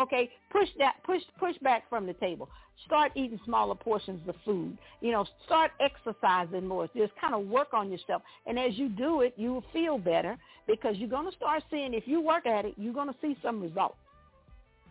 [0.00, 2.48] Okay, push that push push back from the table.
[2.84, 4.76] Start eating smaller portions of food.
[5.00, 6.88] You know, start exercising more.
[6.94, 8.22] Just kind of work on yourself.
[8.46, 10.36] And as you do it, you will feel better
[10.66, 13.36] because you're going to start seeing if you work at it, you're going to see
[13.42, 13.96] some results.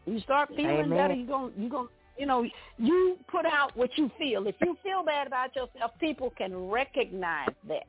[0.05, 0.97] You start feeling Amen.
[0.97, 2.45] better, you're going you're going you know,
[2.77, 4.47] you put out what you feel.
[4.47, 7.87] If you feel bad about yourself, people can recognize that.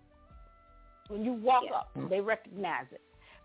[1.09, 3.01] When you walk up, they recognize it.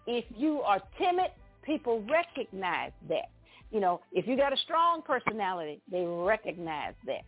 [0.08, 1.30] If you are timid,
[1.64, 3.30] people recognize that.
[3.72, 7.22] You know, if you got a strong personality, they recognize that.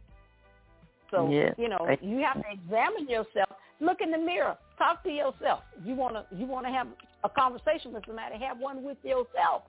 [1.09, 1.55] So, Yes.
[1.57, 3.49] you know, you have to examine yourself.
[3.79, 4.57] Look in the mirror.
[4.77, 5.63] Talk to yourself.
[5.83, 6.87] You want to you want to have
[7.23, 9.63] a conversation with somebody, have one with yourself.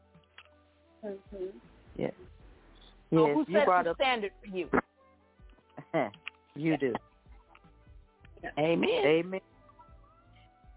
[1.05, 1.59] Mm-hmm.
[1.97, 2.12] Yes.
[3.11, 3.97] So Yes, who you sets the up.
[3.97, 4.68] standard for you?
[6.57, 6.95] you do.
[8.59, 8.89] Amen.
[9.05, 9.41] Amen.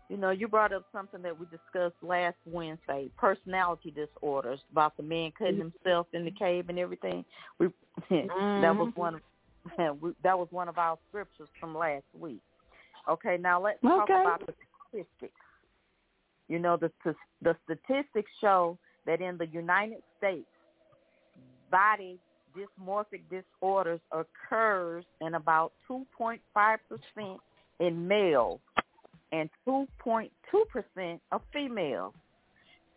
[0.09, 5.03] You know, you brought up something that we discussed last Wednesday, personality disorders, about the
[5.03, 5.69] man cutting Mm-hmm.
[5.83, 7.25] himself in the cave and everything.
[7.59, 7.67] We
[8.09, 9.21] that was one of
[10.23, 12.41] that was one of our scriptures from last week.
[13.09, 14.53] Okay, now let's talk about the
[14.89, 15.33] statistics.
[16.47, 16.91] You know, the
[17.41, 20.47] the statistics show that in the United States,
[21.69, 22.17] body
[22.55, 26.39] dysmorphic disorders occurs in about 2.5%
[27.79, 28.59] in males
[29.32, 32.13] and 2.2% of females.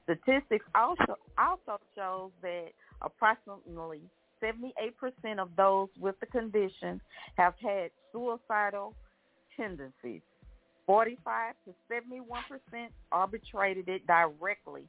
[0.05, 2.68] Statistics also also shows that
[3.03, 4.01] approximately
[4.43, 7.01] 78% of those with the condition
[7.37, 8.95] have had suicidal
[9.57, 10.22] tendencies.
[10.87, 14.83] 45 to 71% arbitrated it directly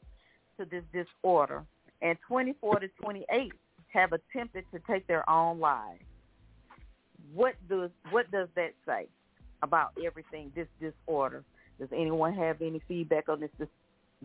[0.57, 1.63] to this disorder,
[2.01, 3.51] and 24 to 28
[3.93, 6.01] have attempted to take their own lives.
[7.33, 9.07] What does what does that say
[9.61, 10.51] about everything?
[10.55, 11.43] This disorder.
[11.79, 13.67] Does anyone have any feedback on this, this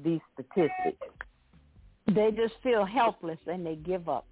[0.03, 0.99] these statistics?
[2.07, 4.27] They just feel helpless and they give up.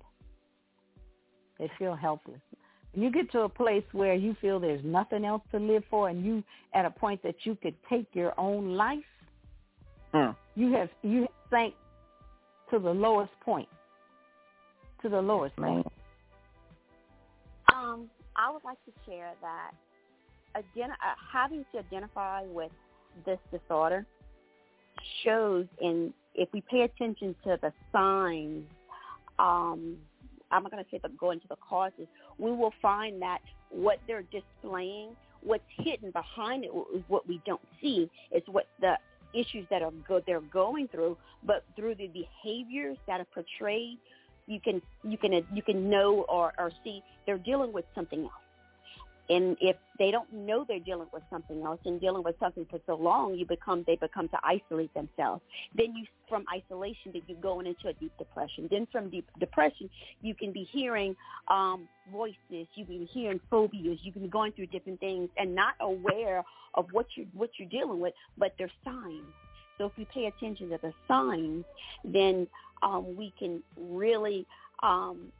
[1.58, 2.40] They feel helpless.
[2.92, 6.08] When you get to a place where you feel there's nothing else to live for
[6.08, 6.44] and you
[6.74, 9.04] at a point that you could take your own life,
[10.14, 10.36] Mm.
[10.54, 11.74] you have you have sank
[12.70, 13.68] to the lowest point.
[15.02, 15.86] To the lowest point.
[17.74, 19.72] Um, I would like to share that
[20.54, 22.70] again, uh, having to identify with
[23.24, 24.06] this disorder
[25.24, 28.64] shows in if we pay attention to the signs.
[29.38, 29.96] Um,
[30.50, 32.06] I'm not going to say the go into the causes.
[32.38, 33.38] We will find that
[33.70, 38.10] what they're displaying, what's hidden behind it, is what we don't see.
[38.30, 38.94] Is what the
[39.32, 43.98] issues that are go, they're going through, but through the behaviors that are portrayed,
[44.46, 48.43] you can you can you can know or, or see they're dealing with something else.
[49.30, 52.78] And if they don't know they're dealing with something else and dealing with something for
[52.86, 55.42] so long, you become they become to isolate themselves.
[55.74, 58.68] Then you from isolation, then you're going into a deep depression.
[58.70, 59.88] Then from deep depression,
[60.20, 61.16] you can be hearing
[61.48, 65.54] um, voices, you can be hearing phobias, you can be going through different things and
[65.54, 66.42] not aware
[66.74, 69.24] of what you what you're dealing with, but there's signs.
[69.78, 71.64] So if we pay attention to the signs,
[72.04, 72.46] then
[72.82, 74.46] um, we can really
[74.82, 75.32] um,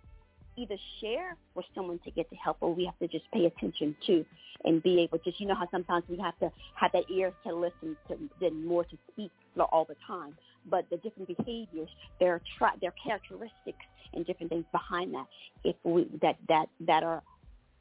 [0.57, 3.96] either share with someone to get the help or we have to just pay attention
[4.07, 4.24] to
[4.64, 7.55] and be able to, you know how sometimes we have to have that ear to
[7.55, 10.36] listen to than more to speak all the time.
[10.66, 11.88] But the different behaviors,
[12.20, 13.84] their tra- their characteristics
[14.14, 15.26] and different things behind that,
[15.62, 17.22] if we that that that are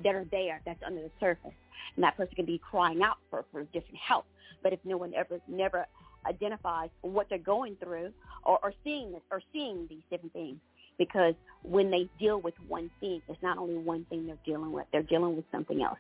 [0.04, 1.54] that are there, that's under the surface,
[1.96, 4.26] and that person can be crying out for for different help.
[4.62, 5.86] But if no one ever never
[6.26, 8.12] identifies what they're going through
[8.44, 10.58] or, or seeing this or seeing these different things,
[10.98, 11.34] because
[11.64, 15.04] when they deal with one thing, it's not only one thing they're dealing with; they're
[15.04, 16.00] dealing with something else.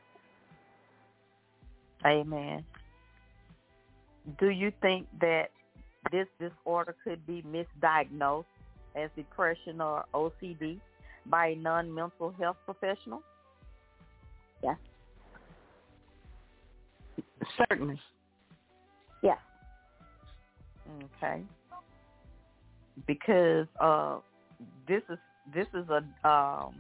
[2.06, 2.66] Amen.
[4.40, 5.50] Do you think that
[6.12, 8.46] this disorder could be misdiagnosed
[8.96, 10.80] as depression or OCD
[11.26, 13.22] by a non-mental health professional?
[14.62, 14.78] Yes.
[17.58, 18.00] Certainly.
[19.22, 19.38] Yes.
[21.18, 21.44] Okay.
[23.08, 24.18] Because uh,
[24.88, 25.18] this is
[25.54, 26.76] this is a um,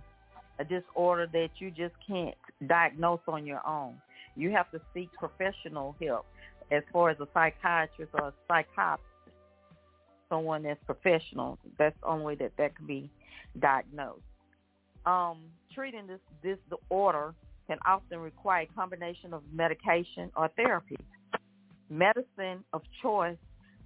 [0.59, 2.35] a disorder that you just can't
[2.67, 3.95] diagnose on your own.
[4.35, 6.25] You have to seek professional help,
[6.71, 9.07] as far as a psychiatrist or a psychologist,
[10.29, 11.57] someone that's professional.
[11.77, 13.09] That's the only way that that can be
[13.59, 14.21] diagnosed.
[15.05, 15.39] Um,
[15.73, 17.33] treating this this disorder
[17.67, 20.97] can often require a combination of medication or therapy.
[21.89, 23.37] Medicine of choice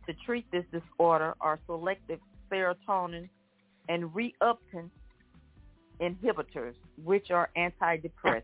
[0.08, 2.20] to treat this disorder are selective
[2.52, 3.30] serotonin
[3.90, 4.90] and reuptake
[6.02, 8.44] inhibitors, which are antidepressants.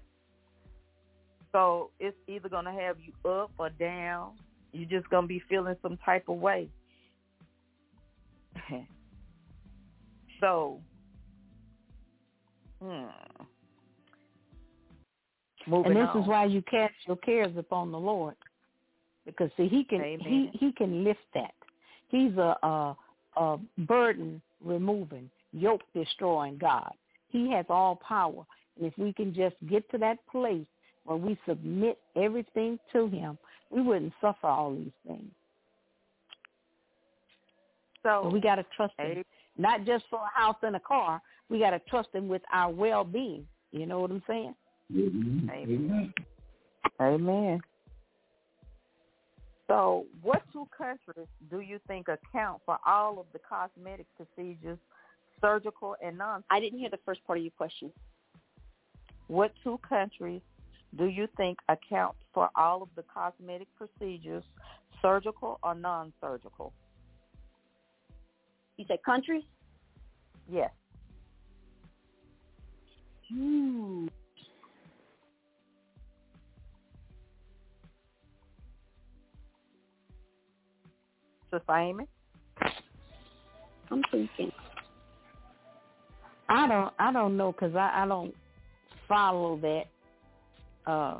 [1.51, 4.31] So it's either going to have you up or down.
[4.71, 6.67] You're just going to be feeling some type of way.
[10.41, 10.79] so,
[12.81, 13.03] hmm.
[15.67, 16.21] Moving and this on.
[16.23, 18.35] is why you cast your cares upon the Lord,
[19.25, 20.19] because see, He can Amen.
[20.27, 21.53] He He can lift that.
[22.09, 22.97] He's a, a
[23.37, 26.91] a burden removing, yoke destroying God.
[27.29, 28.45] He has all power,
[28.77, 30.65] and if we can just get to that place
[31.05, 33.37] where we submit everything to Him,
[33.69, 35.31] we wouldn't suffer all these things.
[38.03, 39.23] So But we got to trust Him,
[39.57, 41.21] not just for a house and a car.
[41.49, 43.45] We got to trust Him with our well-being.
[43.71, 44.55] You know what I'm saying?
[44.93, 45.49] Mm-hmm.
[45.49, 46.13] Amen.
[47.01, 47.61] Amen.
[49.73, 54.77] So, what two countries do you think account for all of the cosmetic procedures,
[55.41, 56.43] surgical and non?
[56.51, 57.91] I didn't hear the first part of your question.
[59.25, 60.41] What two countries
[60.95, 64.43] do you think account for all of the cosmetic procedures,
[65.01, 66.71] surgical or non-surgical?
[68.77, 69.43] You said countries?
[70.47, 70.69] Yes.
[73.33, 74.05] Hmm.
[81.53, 82.07] Sister Amy?
[83.91, 84.51] I'm thinking.
[86.49, 88.33] I don't I don't know because I, I don't
[89.07, 89.83] follow that
[90.89, 91.19] uh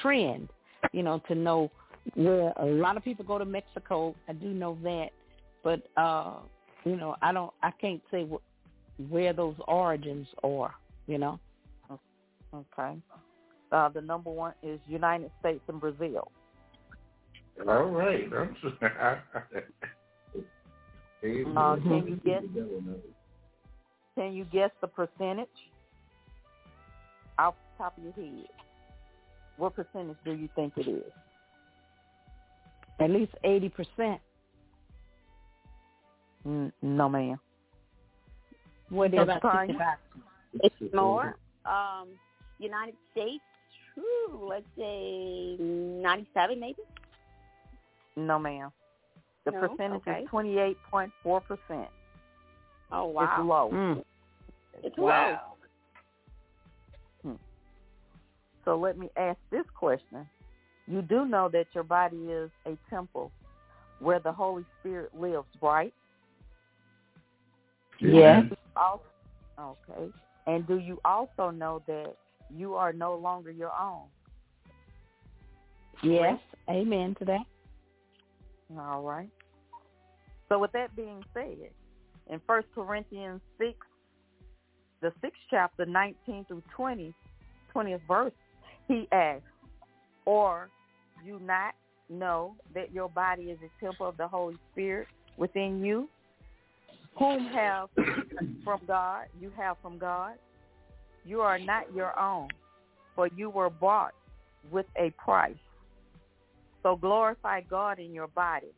[0.00, 0.48] trend,
[0.92, 1.70] you know, to know
[2.14, 4.14] where a lot of people go to Mexico.
[4.28, 5.08] I do know that,
[5.62, 6.34] but uh,
[6.84, 10.74] you know, I don't I can't say wh- where those origins are.
[11.06, 11.40] You know.
[12.54, 12.96] Okay.
[13.72, 16.30] Uh, the number one is United States and Brazil.
[17.60, 18.24] All right.
[18.32, 18.56] I'm
[21.56, 22.42] Uh, can you guess?
[24.14, 25.48] Can you guess the percentage
[27.38, 28.46] off the top of your head?
[29.56, 31.12] What percentage do you think it is?
[33.00, 34.20] At least eighty percent.
[36.46, 37.40] Mm, no, ma'am.
[38.90, 39.76] What is That's fine.
[40.62, 41.36] It's more.
[41.64, 42.08] Um,
[42.58, 43.42] United States,
[43.94, 46.76] whew, let's say 97 maybe?
[48.16, 48.70] No, ma'am.
[49.44, 49.60] The No?
[49.68, 50.22] percentage Okay.
[50.22, 51.88] is twenty eight point four percent.
[52.90, 53.22] Oh, wow.
[53.24, 53.70] It's low.
[53.72, 54.04] Mm.
[54.82, 55.54] It's Wow.
[58.64, 60.26] So let me ask this question.
[60.86, 63.30] You do know that your body is a temple
[63.98, 65.92] where the Holy Spirit lives, right?
[68.00, 68.44] Yes.
[68.76, 69.02] Al-
[69.58, 70.10] Okay.
[70.46, 72.16] And do you also know that
[72.50, 74.02] you are no longer your own?
[76.02, 76.40] Yes.
[76.68, 77.44] Amen to that.
[78.78, 79.30] All right.
[80.48, 81.70] So with that being said,
[82.30, 83.76] in First Corinthians six,
[85.00, 87.12] the sixth chapter, nineteen through 20,
[87.74, 88.32] 20th verse,
[88.88, 89.44] he asks,
[90.24, 90.68] Or
[91.24, 91.74] you not
[92.08, 96.08] know that your body is a temple of the Holy Spirit within you,
[97.18, 97.88] whom have
[98.64, 100.34] from God, you have from God.
[101.24, 102.48] You are not your own,
[103.14, 104.12] for you were bought
[104.70, 105.56] with a price.
[106.84, 108.68] So glorify God in your body.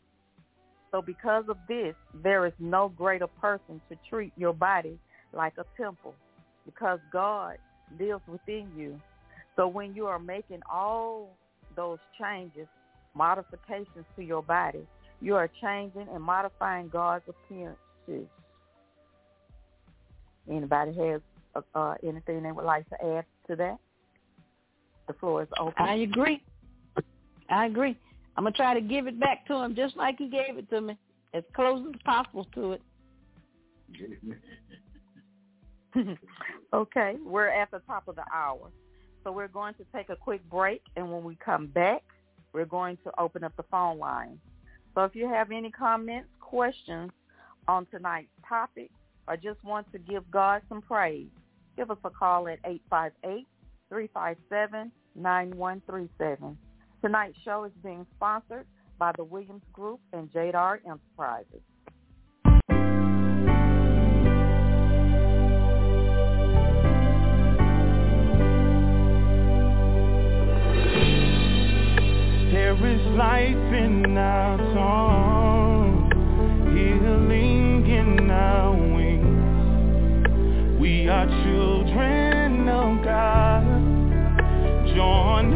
[0.93, 4.97] So because of this, there is no greater person to treat your body
[5.33, 6.15] like a temple
[6.65, 7.57] because God
[7.99, 8.99] lives within you.
[9.57, 11.37] So when you are making all
[11.75, 12.69] those changes,
[13.15, 14.87] modifications to your body,
[15.21, 18.27] you are changing and modifying God's appearance too.
[20.49, 21.21] Anybody has
[21.57, 23.79] uh, uh, anything they would like to add to that?
[25.09, 25.75] The floor is open.
[25.77, 26.41] I agree.
[27.51, 27.97] I agree.
[28.37, 30.81] I'm gonna try to give it back to him just like he gave it to
[30.81, 30.97] me,
[31.33, 32.83] as close as possible to it.
[36.75, 38.71] okay, we're at the top of the hour.
[39.25, 42.03] So we're going to take a quick break, and when we come back,
[42.53, 44.39] we're going to open up the phone line.
[44.95, 47.11] So if you have any comments, questions
[47.69, 48.91] on tonight's topic,
[49.27, 51.27] or just want to give God some praise,
[51.77, 52.61] give us a call at
[53.93, 56.57] 858-357-9137.
[57.03, 58.67] Tonight's show is being sponsored
[58.99, 61.63] by the Williams Group and Jadar Enterprises.
[72.53, 76.11] There is life in our song,
[76.75, 80.27] healing in our wings.
[80.81, 83.65] We are children of God,
[84.95, 85.55] join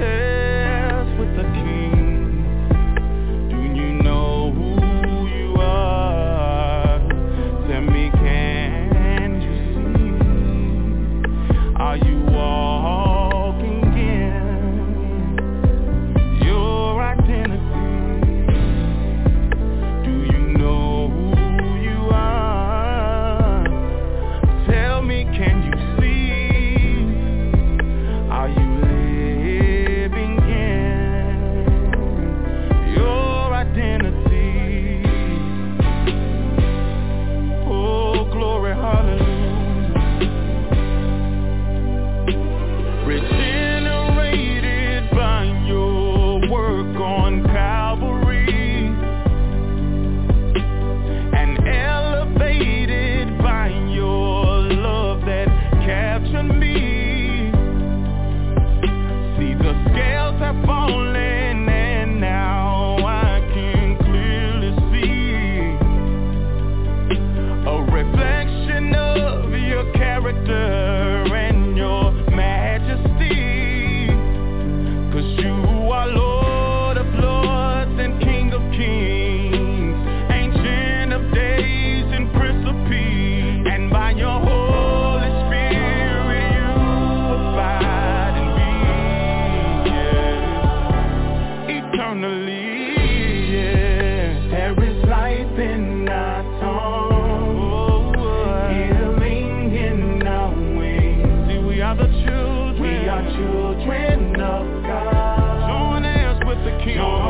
[106.94, 107.29] King.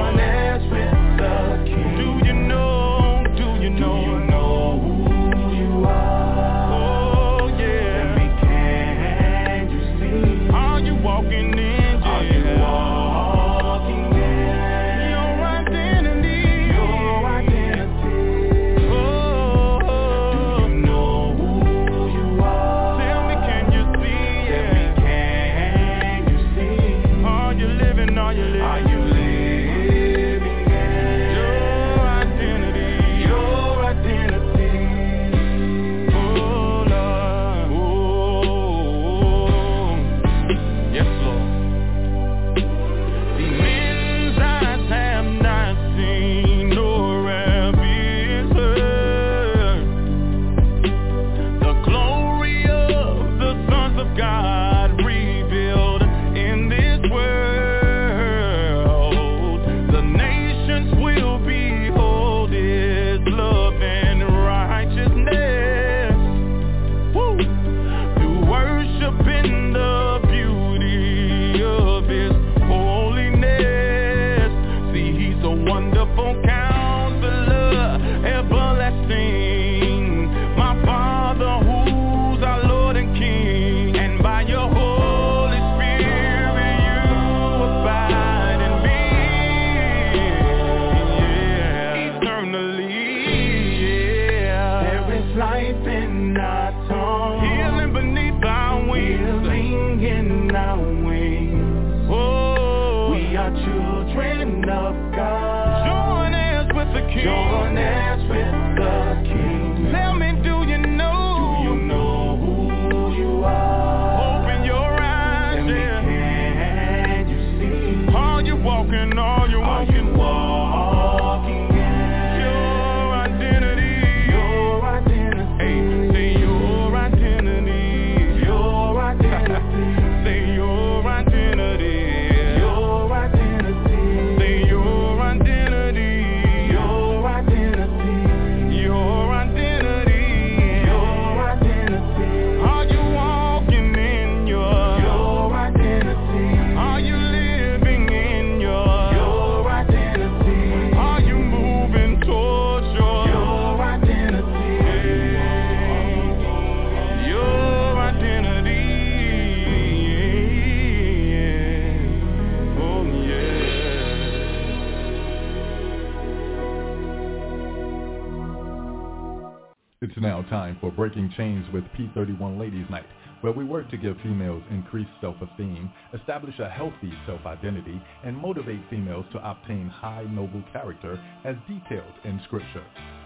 [170.03, 173.05] It's now time for Breaking Chains with P31 Ladies Night,
[173.43, 179.27] where we work to give females increased self-esteem, establish a healthy self-identity, and motivate females
[179.33, 182.83] to obtain high noble character as detailed in Scripture.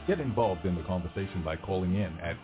[0.08, 2.36] Get involved in the conversation by calling in at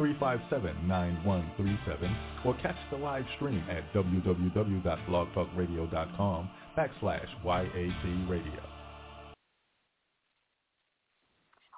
[0.00, 8.62] 858-357-9137 or catch the live stream at www.blogtalkradio.com backslash YAT Radio.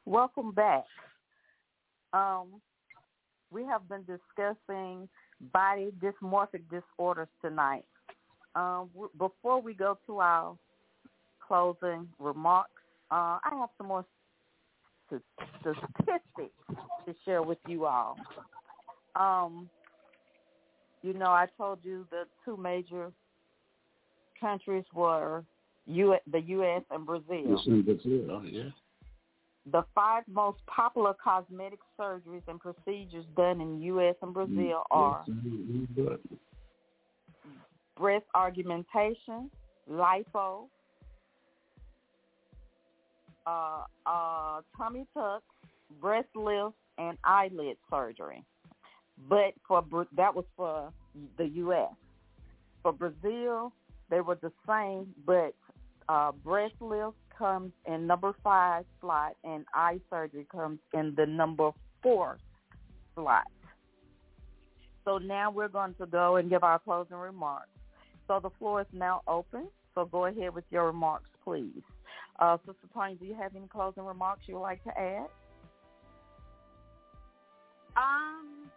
[0.06, 0.84] Welcome back.
[2.14, 2.60] Um,
[3.50, 5.08] we have been discussing
[5.52, 7.84] body dysmorphic disorders tonight.
[8.54, 10.56] Um, w- before we go to our
[11.46, 12.70] closing remarks,
[13.10, 14.04] uh, I have some more
[15.10, 15.22] st-
[15.60, 16.54] statistics
[17.04, 18.16] to share with you all.
[19.16, 19.68] Um,
[21.02, 23.10] you know, I told you the two major
[24.40, 25.44] countries were
[25.86, 26.82] U- the U.S.
[26.90, 27.24] and Brazil.
[27.28, 28.70] It's in Brazil, oh, yeah.
[29.72, 34.14] The five most popular cosmetic surgeries and procedures done in U.S.
[34.20, 35.24] and Brazil are
[37.96, 39.50] breast augmentation,
[39.90, 40.66] lipo,
[43.46, 45.44] uh, uh, tummy tucks,
[46.00, 48.44] breast lift, and eyelid surgery.
[49.28, 49.84] But for
[50.16, 50.92] that was for
[51.38, 51.92] the U.S.
[52.82, 53.72] For Brazil,
[54.10, 55.54] they were the same, but
[56.08, 61.70] uh, breast lift comes in number five slot, and eye surgery comes in the number
[62.02, 62.38] four
[63.14, 63.46] slot.
[65.04, 67.68] So now we're going to go and give our closing remarks.
[68.26, 69.68] So the floor is now open.
[69.94, 71.82] So go ahead with your remarks, please.
[72.38, 75.26] Uh, Sister Tony, do you have any closing remarks you would like to add?
[77.96, 78.70] Um,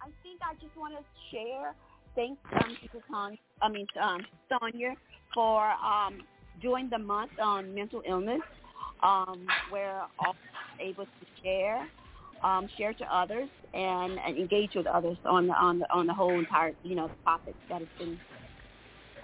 [0.00, 1.74] I think I just want to share.
[2.14, 4.94] Thanks um, to Son, I mean um, Sonia
[5.32, 6.22] for um,
[6.60, 8.40] during the month on mental illness,
[9.02, 10.36] um, we're all
[10.80, 11.86] able to share,
[12.42, 16.14] um, share to others, and, and engage with others on the on the on the
[16.14, 18.18] whole entire you know topic that has been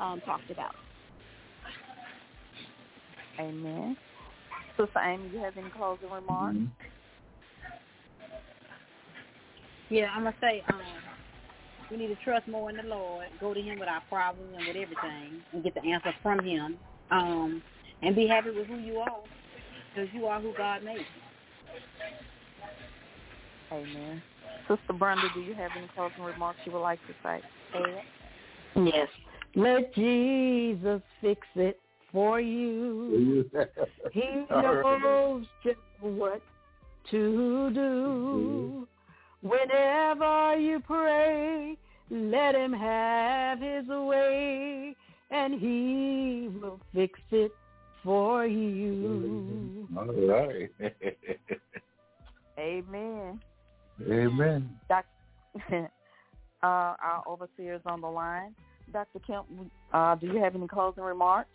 [0.01, 0.75] um, talked about.
[3.39, 3.97] Amen.
[4.77, 6.59] Sister Amy, do you have any closing remarks?
[9.91, 10.81] Yeah, I'm gonna say um,
[11.91, 13.27] we need to trust more in the Lord.
[13.41, 16.79] Go to Him with our problems and with everything, and get the answer from Him.
[17.11, 17.63] Um,
[18.03, 19.11] and be happy with who you are,
[19.95, 21.07] because you are who God made.
[23.73, 24.23] Amen.
[24.69, 27.43] Sister Brenda, do you have any closing remarks you would like to say?
[28.77, 29.09] Yes.
[29.55, 31.81] Let Jesus fix it
[32.13, 33.45] for you.
[34.13, 35.01] He All right.
[35.03, 36.41] knows just what
[37.11, 38.89] to do.
[39.43, 41.77] Whenever you pray,
[42.11, 44.97] let him have his way,
[45.31, 47.53] and he will fix it
[48.03, 49.89] for you.
[49.97, 50.71] All right.
[52.59, 53.41] Amen.
[54.11, 54.71] Amen.
[54.89, 55.05] Doc,
[55.73, 55.77] uh,
[56.63, 58.55] our overseer is on the line.
[58.93, 59.19] Dr.
[59.27, 59.47] Kemp,
[59.93, 61.51] uh, do you have any closing remarks?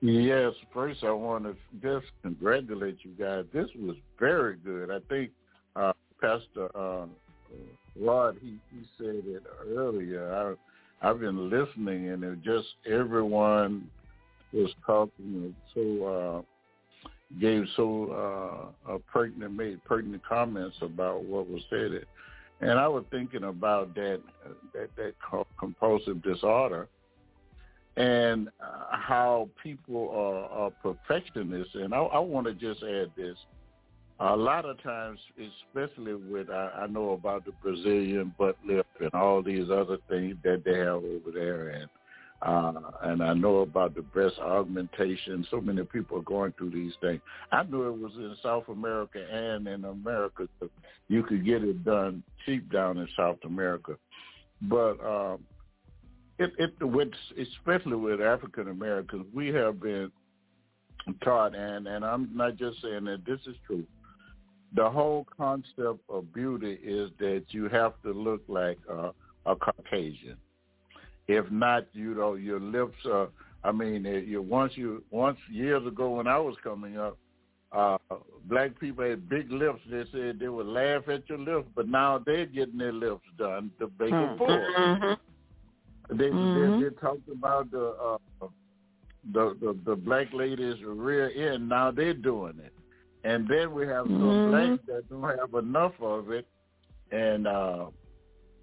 [0.00, 3.44] Yes, first I want to just congratulate you guys.
[3.52, 4.90] This was very good.
[4.92, 5.32] I think
[5.74, 7.06] uh, Pastor uh,
[7.98, 10.32] Rod he, he said it earlier.
[10.32, 10.54] I,
[11.00, 13.88] I've been listening, and it just everyone
[14.52, 21.62] was talking so uh, gave so uh, uh, pertinent made pertinent comments about what was
[21.70, 22.04] said.
[22.60, 24.20] And I was thinking about that
[24.74, 25.14] that that
[25.58, 26.88] compulsive disorder
[27.98, 31.74] and uh, how people are, are perfectionists.
[31.74, 33.36] And I, I want to just add this.
[34.20, 39.14] A lot of times, especially with, I, I know about the Brazilian butt lift and
[39.14, 41.68] all these other things that they have over there.
[41.68, 41.88] And
[42.40, 42.72] Uh,
[43.02, 45.44] and I know about the breast augmentation.
[45.50, 47.20] So many people are going through these things.
[47.50, 50.46] I knew it was in South America and in America.
[51.08, 53.96] You could get it done cheap down in South America.
[54.62, 55.40] But um,
[56.38, 60.12] it, it, with, especially with African Americans, we have been
[61.24, 63.84] taught, and, and I'm not just saying that this is true.
[64.74, 69.12] The whole concept of beauty is that you have to look like uh,
[69.46, 70.36] a Caucasian
[71.28, 73.28] if not, you know, your lips are.
[73.62, 77.18] I mean, you once you once years ago when I was coming up,
[77.70, 77.98] uh
[78.46, 79.80] black people had big lips.
[79.90, 83.70] They said they would laugh at your lips, but now they're getting their lips done
[83.78, 84.46] to make a full.
[84.48, 86.16] Mm-hmm.
[86.16, 86.80] They, mm-hmm.
[86.80, 88.46] they they talked about the uh
[89.32, 91.68] the the, the black ladies rear end.
[91.68, 92.72] Now they're doing it,
[93.24, 94.50] and then we have some mm-hmm.
[94.50, 96.46] blacks that don't have enough of it,
[97.10, 97.86] and uh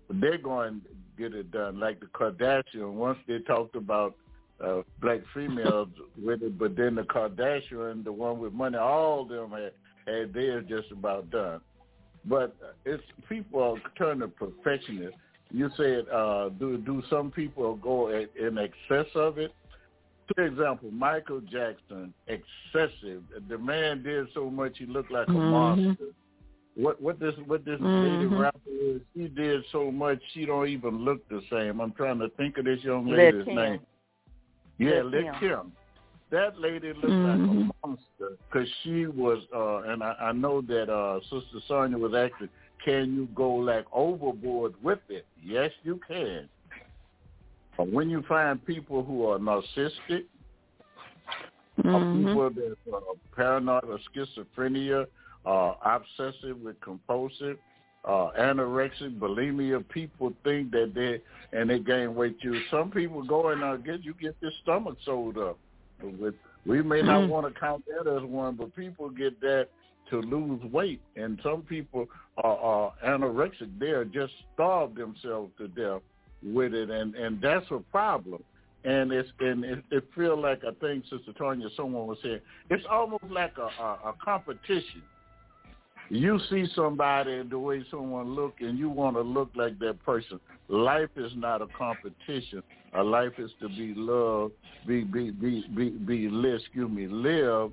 [0.09, 0.81] they're going
[1.17, 1.79] get it done.
[1.79, 4.15] Like the Kardashian, once they talked about
[4.63, 5.89] uh, black females
[6.23, 9.71] with it, but then the Kardashian, the one with money, all of them had,
[10.05, 11.61] had theirs just about done.
[12.25, 12.55] But
[12.85, 15.17] it's people are turning perfectionists.
[15.51, 19.53] You said, uh, do do some people go in excess of it?
[20.33, 23.21] For example, Michael Jackson, excessive.
[23.47, 25.51] The man did so much he looked like a mm-hmm.
[25.51, 26.05] monster
[26.75, 28.17] what what this what this mm-hmm.
[28.17, 31.79] lady rapper is, she did so much she don't even look the same.
[31.79, 33.79] I'm trying to think of this young lady's name.
[34.77, 35.71] Yeah, Lil Kim.
[36.31, 37.23] That lady looked mm-hmm.
[37.25, 37.69] like a mm-hmm.
[37.83, 42.49] monster because she was, uh and I, I know that uh Sister Sonia was asking,
[42.83, 45.25] can you go like overboard with it?
[45.41, 46.49] Yes, you can.
[47.77, 50.25] When you find people who are narcissistic,
[51.83, 51.89] mm-hmm.
[51.89, 53.01] or people that are
[53.35, 55.05] paranoid or schizophrenia,
[55.45, 57.57] uh, obsessive with compulsive,
[58.05, 59.87] uh, anorexic, bulimia.
[59.89, 61.21] People think that they
[61.57, 62.59] and they gain weight too.
[62.71, 65.57] Some people go and uh, get you get their stomach sewed up.
[66.01, 66.35] With
[66.65, 67.31] we may not mm-hmm.
[67.31, 69.67] want to count that as one, but people get that
[70.09, 72.07] to lose weight, and some people
[72.37, 73.79] are, are anorexic.
[73.79, 76.01] They are just starve themselves to death
[76.45, 78.43] with it, and and that's a problem.
[78.83, 82.39] And it's and it, it feels like I think Sister Tanya, someone was saying,
[82.69, 85.01] it's almost like a, a, a competition
[86.09, 90.39] you see somebody the way someone look and you want to look like that person.
[90.67, 92.61] Life is not a competition.
[92.93, 94.53] A life is to be loved,
[94.87, 97.71] be be be be be live, excuse me, live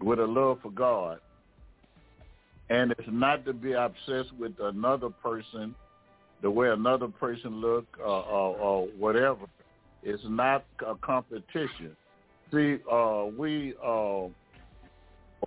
[0.00, 1.20] with a love for God.
[2.68, 5.74] And it's not to be obsessed with another person,
[6.42, 9.46] the way another person look uh, or, or whatever.
[10.02, 11.96] It's not a competition.
[12.52, 14.28] See, uh, we uh,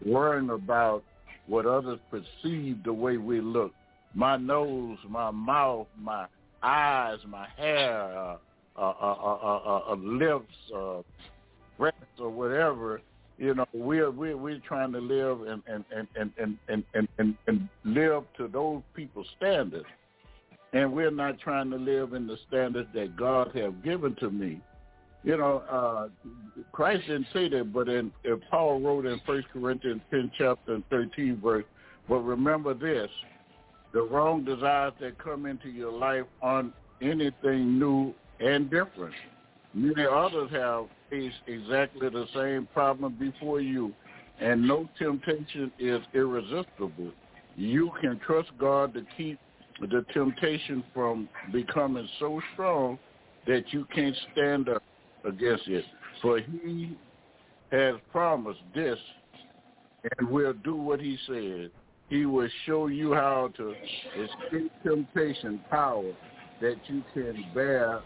[0.05, 1.03] worrying about
[1.47, 3.71] what others perceive the way we look.
[4.13, 6.25] My nose, my mouth, my
[6.61, 8.37] eyes, my hair, uh,
[8.77, 11.01] uh, uh, uh, lips, uh,
[11.77, 13.01] breath, or whatever.
[13.37, 17.35] You know, we're we're we're trying to live and and and and and and, and,
[17.47, 19.85] and live to those people's standards,
[20.73, 24.61] and we're not trying to live in the standards that God have given to me.
[25.23, 26.07] You know, uh,
[26.71, 30.83] Christ didn't say that, but in, if Paul wrote in First Corinthians 10 chapter and
[30.89, 31.65] 13 verse,
[32.07, 33.09] but remember this,
[33.91, 39.13] the wrong desires that come into your life aren't anything new and different.
[39.73, 43.93] Many others have faced exactly the same problem before you,
[44.39, 47.11] and no temptation is irresistible.
[47.55, 49.39] You can trust God to keep
[49.87, 52.99] the temptation from becoming so strong
[53.47, 54.83] that you can't stand up
[55.25, 55.85] against it.
[56.21, 56.97] For he
[57.71, 58.97] has promised this
[60.17, 61.71] and will do what he said.
[62.09, 63.75] He will show you how to
[64.17, 66.11] escape temptation power
[66.61, 68.01] that you can bear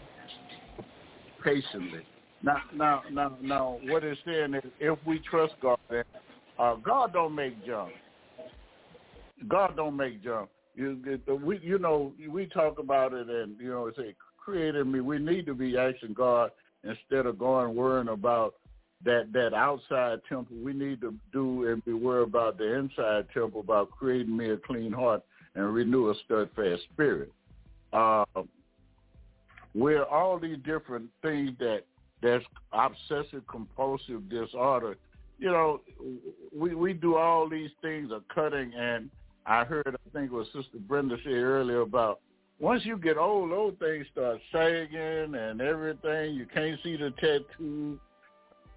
[1.42, 2.06] patiently.
[2.42, 5.78] Now, now, now, now, what it's saying is, if we trust God,
[6.58, 7.92] uh, God don't make junk.
[9.48, 10.50] God don't make junk.
[10.74, 15.00] You, we, you know, we talk about it, and you know, say, created me.
[15.00, 16.50] We need to be asking God
[16.82, 18.54] instead of going worrying about
[19.04, 23.60] that that outside temple, we need to do and be worried about the inside temple,
[23.60, 25.22] about creating me a clean heart
[25.54, 27.32] and renew a steadfast spirit.
[27.92, 28.24] Uh,
[29.72, 31.82] where all these different things that
[32.22, 34.96] that's obsessive compulsive disorder,
[35.38, 35.80] you know,
[36.56, 39.10] we we do all these things of cutting and
[39.46, 42.20] I heard I think it was Sister Brenda say earlier about
[42.60, 46.34] once you get old, those things start sagging and everything.
[46.34, 47.98] You can't see the tattoo,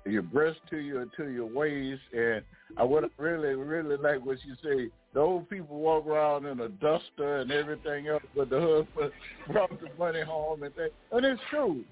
[0.06, 2.02] your breast to your to your waist.
[2.12, 2.42] And
[2.78, 4.92] I would really really like what you say.
[5.14, 9.12] The old people walk around in a duster and everything else, but the husband
[9.52, 10.92] brought the money home and things.
[11.12, 11.84] And it's true.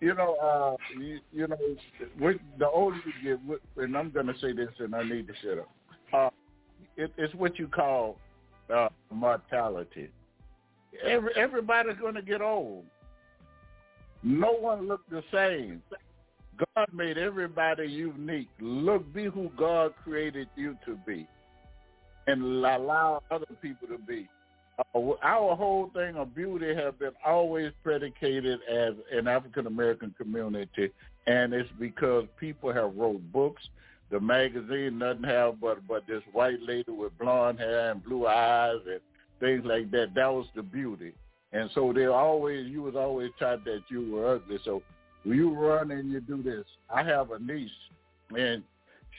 [0.00, 1.56] you know, uh, you, you know,
[2.58, 5.58] the older you get, and I'm going to say this, and I need to shut
[5.58, 5.70] up.
[6.96, 8.18] It, it's what you call
[8.74, 10.10] uh, mortality.
[11.04, 12.84] Every, everybody's going to get old.
[14.22, 15.82] No one look the same.
[16.76, 18.48] God made everybody unique.
[18.60, 21.26] Look, be who God created you to be,
[22.26, 24.28] and allow other people to be.
[24.78, 30.90] Uh, our whole thing of beauty has been always predicated as an African American community,
[31.26, 33.62] and it's because people have wrote books.
[34.10, 38.80] The magazine doesn't have but but this white lady with blonde hair and blue eyes
[38.86, 39.00] and
[39.40, 40.14] things like that.
[40.14, 41.14] That was the beauty,
[41.52, 44.58] and so they always you was always taught that you were ugly.
[44.64, 44.82] So
[45.24, 46.64] you run and you do this.
[46.94, 47.70] I have a niece,
[48.36, 48.62] and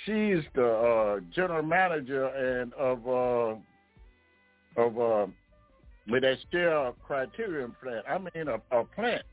[0.05, 3.55] she's the uh, general manager and of uh,
[4.81, 5.27] of uh,
[6.07, 8.05] with that still criterion plant.
[8.07, 9.23] I mean a, a plant,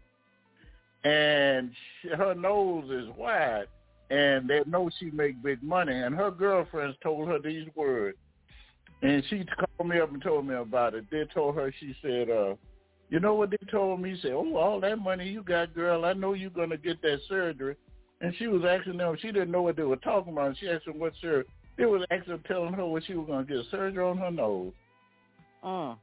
[1.05, 1.71] and
[2.01, 3.67] she, her nose is wide,
[4.13, 5.95] and they know she make big money.
[5.95, 8.19] And her girlfriends told her these words,
[9.03, 11.07] and she called me up and told me about it.
[11.11, 12.31] They told her she said.
[12.31, 12.55] uh
[13.13, 14.19] you know what they told me?
[14.23, 17.19] Say, oh, all that money you got, girl, I know you're going to get that
[17.29, 17.77] surgery.
[18.23, 20.57] And she was asking them, she didn't know what they were talking about.
[20.59, 21.45] She asked them what surgery.
[21.77, 24.73] They was actually telling her what she was going to get surgery on her nose.
[25.63, 25.99] Mm.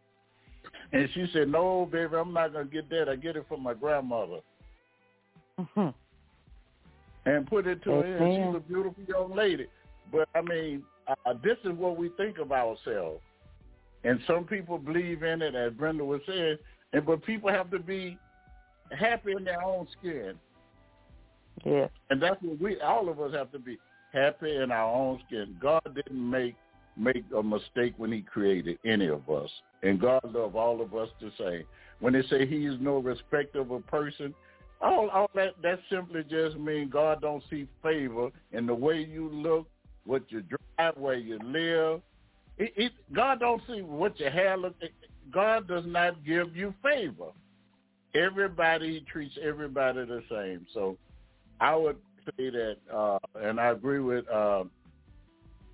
[0.93, 3.09] And she said, no, baby, I'm not going to get that.
[3.09, 4.41] I get it from my grandmother.
[5.59, 5.89] Mm-hmm.
[7.29, 8.17] And put it to her.
[8.17, 9.67] And she's a beautiful young lady.
[10.11, 13.21] But, I mean, uh, this is what we think of ourselves.
[14.03, 16.57] And some people believe in it, as Brenda was saying,
[16.93, 18.17] and but people have to be
[18.97, 20.33] happy in their own skin.
[21.65, 21.87] Yeah.
[22.09, 23.77] And that's what we all of us have to be
[24.13, 25.57] happy in our own skin.
[25.61, 26.55] God didn't make
[26.97, 29.49] make a mistake when he created any of us.
[29.83, 31.63] And God loved all of us the same.
[31.99, 34.33] When they say he is no respecter of a person,
[34.81, 39.29] all all that that simply just means God don't see favor in the way you
[39.29, 39.67] look,
[40.05, 42.01] what you drive, where you live.
[42.57, 44.75] It, it, God don't see what your hair look.
[45.31, 47.31] God does not give you favor.
[48.15, 50.65] Everybody treats everybody the same.
[50.73, 50.97] So
[51.61, 54.63] I would say that, uh, and I agree with uh,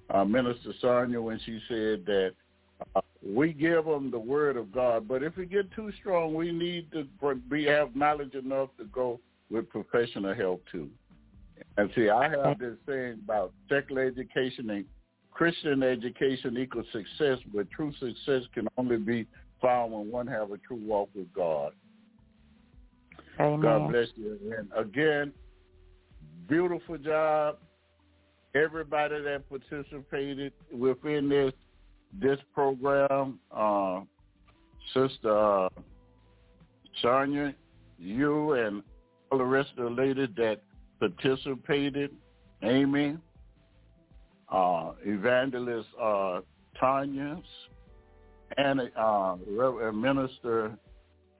[0.09, 2.33] uh, Minister Sonia when she said that
[3.23, 6.91] we give them the word of God, but if we get too strong, we need
[6.91, 7.07] to
[7.49, 9.19] be have knowledge enough to go
[9.49, 10.89] with professional help too.
[11.77, 14.85] And see, I have this saying about secular education and
[15.31, 19.27] Christian education equals success, but true success can only be
[19.61, 21.73] found when one have a true walk with God.
[23.39, 23.61] Amen.
[23.61, 24.39] God bless you.
[24.57, 25.33] And again,
[26.47, 27.57] beautiful job.
[28.53, 31.51] Everybody that participated within this
[32.13, 34.01] this program, uh,
[34.93, 35.69] Sister uh,
[37.01, 37.53] Sonia,
[37.97, 38.83] you and
[39.31, 40.61] all the rest of the ladies that
[40.99, 42.11] participated,
[42.61, 43.17] Amy,
[44.49, 46.41] uh, Evangelist uh,
[46.79, 47.41] Tanya,
[48.57, 49.35] and uh,
[49.93, 50.77] Minister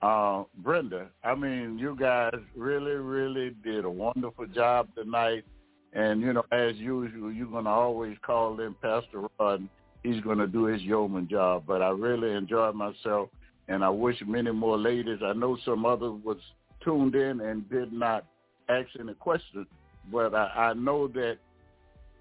[0.02, 1.08] uh, Brenda.
[1.24, 5.46] I mean, you guys really, really did a wonderful job tonight.
[5.94, 9.68] And, you know, as usual, you're going to always call in Pastor Rod.
[10.06, 11.64] He's going to do his yeoman job.
[11.65, 13.30] But I really enjoyed myself,
[13.68, 15.19] and I wish many more ladies.
[15.23, 16.38] I know some others was
[16.84, 18.26] tuned in and did not
[18.69, 19.68] ask any questions,
[20.11, 21.38] but I, I know that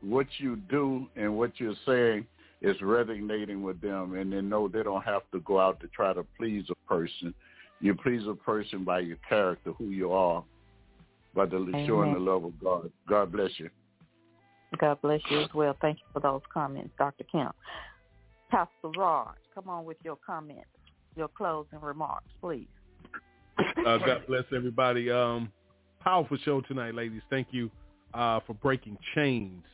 [0.00, 2.26] what you do and what you're saying
[2.62, 6.12] is resonating with them and they know they don't have to go out to try
[6.12, 7.34] to please a person.
[7.80, 10.42] You please a person by your character, who you are,
[11.34, 11.86] by the Amen.
[11.86, 12.90] showing the love of God.
[13.08, 13.68] God bless you.
[14.78, 15.76] God bless you as well.
[15.80, 17.24] Thank you for those comments, Dr.
[17.30, 17.54] Kemp.
[18.50, 20.68] Pastor Rod, come on with your comments,
[21.16, 22.68] your closing remarks, please.
[23.58, 25.10] Uh, God bless everybody.
[25.10, 25.50] Um,
[26.00, 27.22] powerful show tonight, ladies.
[27.30, 27.70] Thank you
[28.12, 29.64] uh, for breaking chains.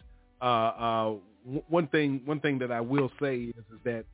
[0.41, 1.15] Uh, uh,
[1.45, 4.05] w- one thing, one thing that I will say is, is that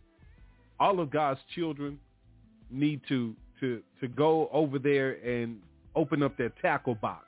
[0.78, 1.98] all of God's children
[2.70, 5.60] need to to to go over there and
[5.94, 7.24] open up their tackle box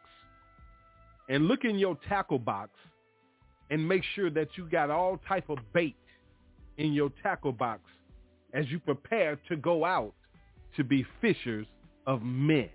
[1.28, 2.70] and look in your tackle box
[3.70, 5.96] and make sure that you got all type of bait
[6.78, 7.82] in your tackle box
[8.54, 10.14] as you prepare to go out
[10.76, 11.66] to be fishers
[12.06, 12.70] of men.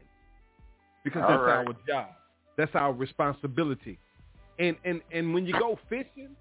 [1.04, 1.68] Because All that's right.
[1.68, 2.10] our job.
[2.58, 3.98] That's our responsibility.
[4.60, 6.36] And and and when you go fishing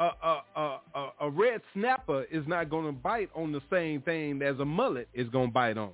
[0.00, 4.02] a a a, a, a red snapper is not going to bite on the same
[4.02, 5.92] thing as a mullet is going to bite on.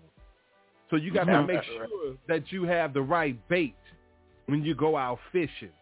[0.89, 3.75] So you got to make sure that you have the right bait
[4.47, 5.73] when you go out fishing.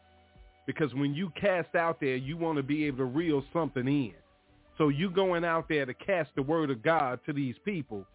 [0.66, 4.14] Because when you cast out there, you want to be able to reel something in.
[4.78, 8.06] So you going out there to cast the word of God to these people,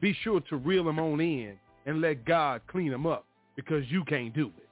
[0.00, 1.56] be sure to reel them on in
[1.86, 3.24] and let God clean them up
[3.56, 4.68] because you can't do it.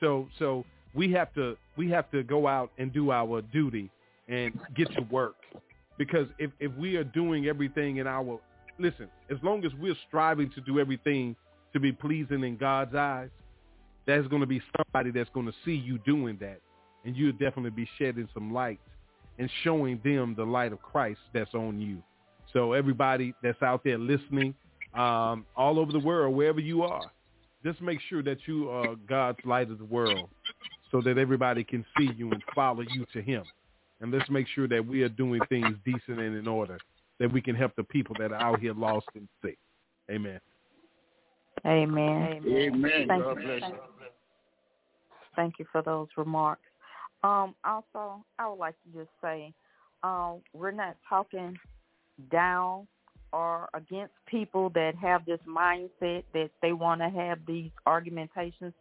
[0.00, 0.64] So so
[0.94, 3.90] we have to we have to go out and do our duty
[4.28, 5.36] and get to work
[5.96, 8.38] because if if we are doing everything in our
[8.78, 11.34] listen, as long as we're striving to do everything
[11.72, 13.30] to be pleasing in God's eyes,
[14.08, 16.60] there's going to be somebody that's going to see you doing that,
[17.04, 18.80] and you'll definitely be shedding some light
[19.38, 22.02] and showing them the light of Christ that's on you.
[22.54, 24.54] So everybody that's out there listening,
[24.94, 27.12] um, all over the world, wherever you are,
[27.62, 30.30] just make sure that you are God's light of the world
[30.90, 33.44] so that everybody can see you and follow you to him.
[34.00, 36.78] And let's make sure that we are doing things decent and in order
[37.20, 39.58] that we can help the people that are out here lost and sick.
[40.10, 40.40] Amen.
[41.66, 42.42] Amen.
[42.46, 43.04] Amen.
[43.08, 43.46] Thank God you.
[43.46, 43.97] bless you.
[45.38, 46.62] Thank you for those remarks.
[47.22, 49.54] Um, also, I would like to just say
[50.02, 51.56] um, we're not talking
[52.30, 52.88] down
[53.32, 58.72] or against people that have this mindset that they want to have these argumentations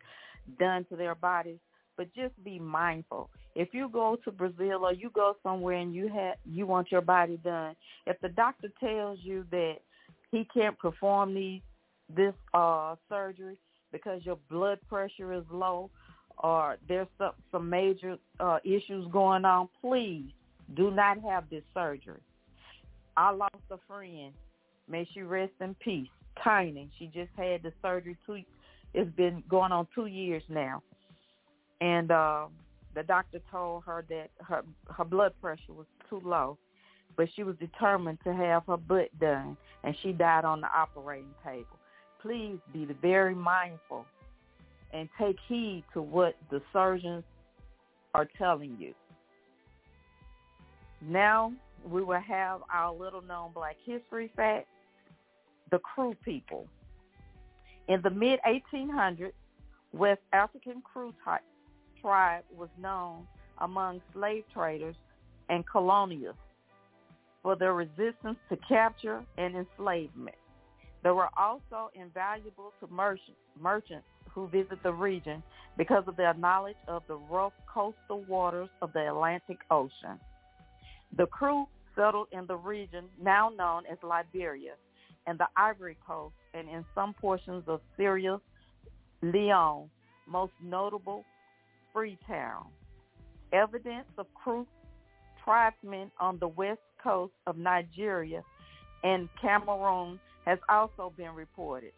[0.59, 1.59] done to their bodies,
[1.95, 3.29] but just be mindful.
[3.55, 7.01] If you go to Brazil or you go somewhere and you have you want your
[7.01, 7.75] body done,
[8.07, 9.75] if the doctor tells you that
[10.31, 11.61] he can't perform these
[12.15, 13.57] this uh surgery
[13.91, 15.89] because your blood pressure is low
[16.39, 20.31] or there's some, some major uh issues going on, please
[20.75, 22.21] do not have this surgery.
[23.15, 24.33] I lost a friend.
[24.89, 26.09] May she rest in peace.
[26.43, 26.89] Tiny.
[26.99, 28.43] She just had the surgery two
[28.93, 30.81] it's been going on two years now.
[31.81, 32.47] And uh
[32.95, 34.63] the doctor told her that her
[34.95, 36.57] her blood pressure was too low.
[37.15, 41.33] But she was determined to have her butt done and she died on the operating
[41.43, 41.79] table.
[42.21, 44.05] Please be very mindful
[44.93, 47.23] and take heed to what the surgeons
[48.13, 48.93] are telling you.
[51.01, 51.53] Now
[51.85, 54.67] we will have our little known black history fact,
[55.71, 56.67] the Kru people.
[57.87, 59.31] In the mid 1800s,
[59.93, 61.39] West African Kru tri-
[62.01, 63.27] tribe was known
[63.59, 64.95] among slave traders
[65.49, 66.35] and colonialists
[67.41, 70.35] for their resistance to capture and enslavement.
[71.03, 74.07] They were also invaluable to merchants
[74.37, 75.41] who visit the region
[75.79, 80.19] because of their knowledge of the rough coastal waters of the Atlantic Ocean.
[81.17, 81.65] The Kru
[81.95, 84.73] settled in the region now known as Liberia
[85.25, 88.39] and the Ivory Coast and in some portions of Sierra
[89.23, 89.89] Leone,
[90.27, 91.25] most notable
[91.91, 92.67] Freetown.
[93.53, 94.67] Evidence of Kru
[95.43, 98.43] tribesmen on the west coast of Nigeria
[99.03, 101.93] and Cameroon has also been reported.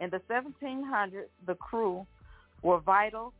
[0.00, 2.06] In the 1700s, the Kru
[2.62, 3.32] were vital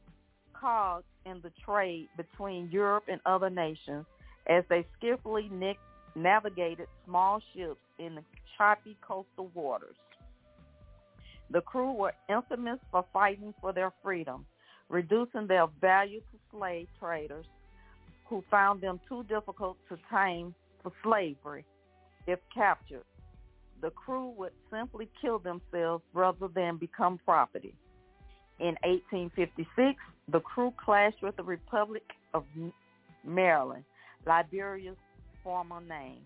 [0.59, 4.07] cogs in the trade between Europe and other nations
[4.47, 5.74] as they skillfully na-
[6.15, 8.19] navigated small ships in
[8.57, 9.97] choppy coastal waters.
[11.51, 14.47] The Kru were infamous for fighting for their freedom,
[14.89, 17.47] reducing their value to slave traders
[18.28, 21.65] who found them too difficult to tame for slavery
[22.27, 23.05] if captured.
[23.82, 27.74] The Kru would simply kill themselves rather than become property.
[28.59, 29.98] In 1856,
[30.28, 32.44] the Kru clashed with the Republic of
[33.24, 33.85] Maryland,
[34.27, 34.97] Liberia's
[35.44, 36.20] former name.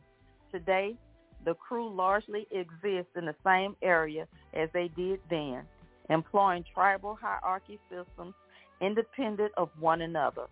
[0.53, 0.97] Today,
[1.45, 5.63] the Kru largely exists in the same area as they did then,
[6.09, 8.35] employing tribal hierarchy systems
[8.81, 10.47] independent of one another.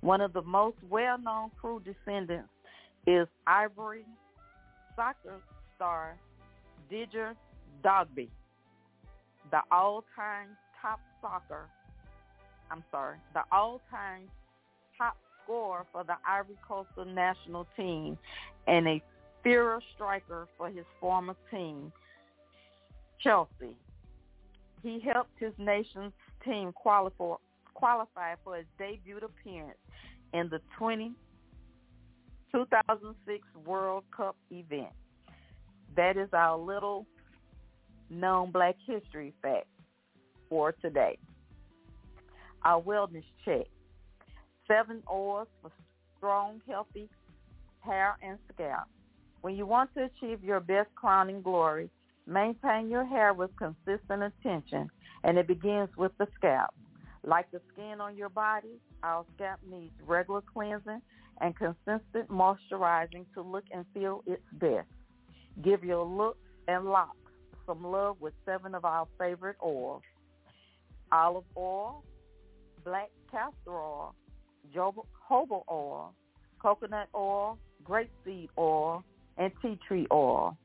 [0.00, 2.48] One of the most well-known Kru descendants
[3.06, 4.04] is Ivory
[4.94, 5.40] soccer
[5.74, 6.16] star
[6.90, 7.34] Didier
[7.82, 8.28] Drogba,
[9.50, 10.48] the all-time
[10.80, 11.68] top soccer,
[12.70, 14.22] I'm sorry, the all-time
[14.98, 18.18] top scorer for the Ivory Coastal national team
[18.66, 19.02] and a
[19.42, 21.92] feared striker for his former team,
[23.22, 23.76] Chelsea.
[24.82, 26.12] He helped his nation's
[26.44, 27.34] team qualify,
[27.74, 29.78] qualify for his debut appearance
[30.32, 31.12] in the 20,
[32.52, 34.92] 2006 World Cup event.
[35.96, 37.06] That is our little
[38.10, 39.66] known black history fact
[40.48, 41.18] for today.
[42.62, 43.66] Our wellness check.
[44.68, 45.70] Seven oils for
[46.16, 47.08] strong, healthy
[47.80, 48.88] hair and scalp.
[49.40, 51.88] When you want to achieve your best crowning glory,
[52.26, 54.90] maintain your hair with consistent attention,
[55.24, 56.74] and it begins with the scalp.
[57.24, 61.00] Like the skin on your body, our scalp needs regular cleansing
[61.40, 64.88] and consistent moisturizing to look and feel its best.
[65.62, 66.38] Give your looks
[66.68, 67.16] and locks
[67.66, 70.02] some love with seven of our favorite oils.
[71.12, 72.04] Olive oil,
[72.84, 74.14] black castor oil,
[74.74, 76.14] jojoba oil,
[76.60, 79.04] coconut oil, grapeseed oil,
[79.36, 80.56] and tea tree oil.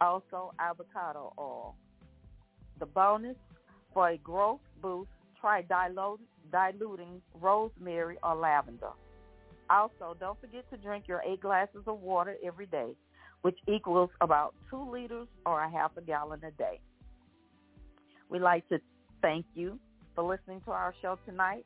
[0.00, 1.74] Also avocado oil.
[2.78, 3.36] The bonus,
[3.92, 5.10] For a growth boost,
[5.40, 8.90] try diluting rosemary or lavender.
[9.70, 12.94] Also, don't forget to drink your eight glasses of water every day,
[13.42, 16.80] which equals about two liters or a half a gallon a day.
[18.28, 18.78] We'd like to
[19.22, 19.78] thank you
[20.14, 21.64] for listening to our show tonight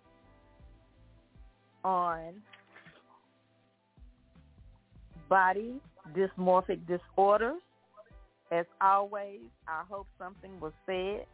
[1.84, 2.34] on
[5.28, 5.80] body
[6.14, 7.60] dysmorphic disorders.
[8.50, 11.24] As always, I hope something was said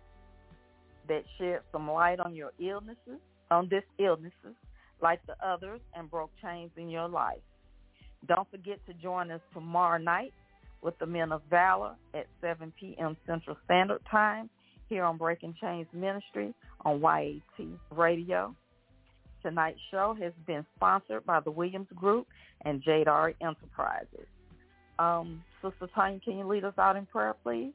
[1.09, 3.19] that shed some light on your illnesses,
[3.51, 4.55] on this illnesses,
[5.03, 7.39] like the others, and broke chains in your life.
[8.29, 10.33] Don't forget to join us tomorrow night
[10.83, 13.17] with the Men of Valor at 7 p.m.
[13.27, 14.51] Central Standard Time
[14.89, 18.55] here on Breaking Chains Ministry on YAT Radio.
[19.43, 22.27] Tonight's show has been sponsored by the Williams Group
[22.65, 24.27] and Jadar Enterprises.
[24.99, 27.73] Um, Sister Tanya, can you lead us out in prayer, please?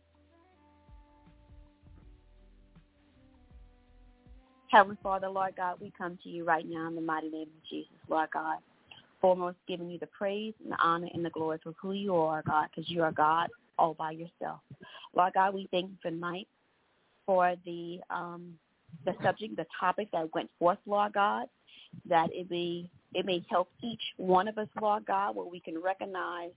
[4.69, 7.69] Heavenly Father, Lord God, we come to you right now in the mighty name of
[7.69, 8.57] Jesus, Lord God.
[9.23, 12.43] Foremost, giving you the praise and the honor and the glory for who you are,
[12.45, 13.47] God, because you are God
[13.79, 14.59] all by yourself.
[15.15, 16.49] Lord God, we thank you for tonight
[17.25, 18.53] for the um,
[19.05, 21.47] the subject, the topic that went forth, Lord God,
[22.09, 25.81] that it be it may help each one of us, Lord God, where we can
[25.81, 26.51] recognize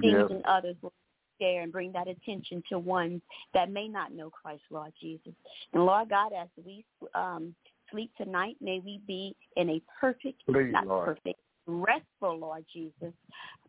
[0.00, 0.30] things Yes.
[0.30, 0.92] in others will
[1.40, 3.22] share and bring that attention to ones
[3.54, 5.32] that may not know Christ, Lord Jesus.
[5.72, 6.84] And Lord God, as we
[7.14, 7.54] um,
[7.90, 11.06] sleep tonight, may we be in a perfect, Please, not Lord.
[11.06, 13.12] perfect, restful, Lord Jesus,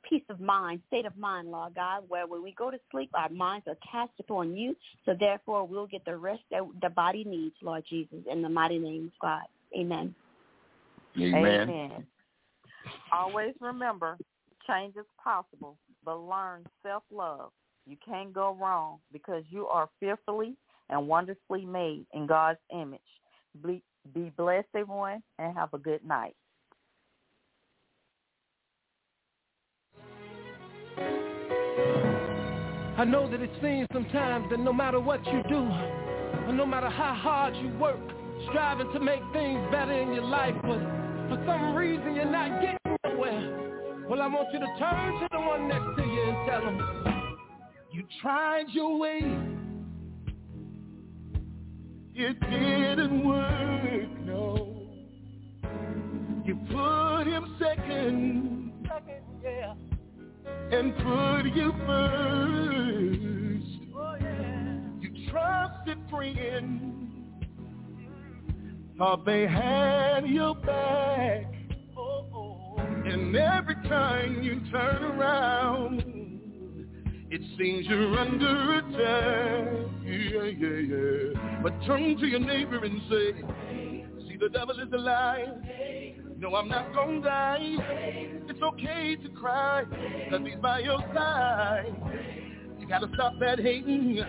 [0.10, 3.30] peace of mind, state of mind, Lord God, where when we go to sleep, our
[3.30, 7.56] minds are cast upon you, so therefore we'll get the rest that the body needs,
[7.62, 9.44] Lord Jesus, in the mighty name of God.
[9.78, 10.16] Amen.
[11.18, 11.70] Amen.
[11.70, 12.08] Amen.
[13.12, 14.18] Always remember,
[14.68, 17.52] change is possible, but learn self-love.
[17.86, 20.56] You can't go wrong because you are fearfully
[20.90, 23.02] and wonderfully made in God's image.
[23.66, 23.82] Be,
[24.14, 26.36] be blessed, everyone, and have a good night.
[33.00, 36.90] I know that it seems sometimes that no matter what you do, or no matter
[36.90, 37.98] how hard you work,
[38.50, 40.80] striving to make things better in your life, but
[41.30, 44.06] for some reason you're not getting nowhere.
[44.10, 47.38] Well, I want you to turn to the one next to you and tell them,
[47.94, 49.22] you tried your way.
[52.16, 54.90] It didn't work, no.
[56.44, 58.59] You put him second,
[60.72, 63.68] and put you first.
[63.96, 64.78] Oh, yeah.
[65.00, 67.14] You trusted friends,
[68.98, 71.46] thought they had your back.
[71.98, 72.76] Oh, oh.
[72.78, 76.04] And every time you turn around,
[77.32, 79.68] it seems you're under attack.
[80.04, 81.62] Yeah, yeah, yeah.
[81.64, 83.34] But turn to your neighbor and say,
[84.28, 85.48] see the devil is alive.
[86.40, 87.58] No, I'm not gonna die.
[88.48, 89.84] It's okay to cry,
[90.30, 91.94] cause he's by your side.
[92.80, 94.24] You gotta stop that hating.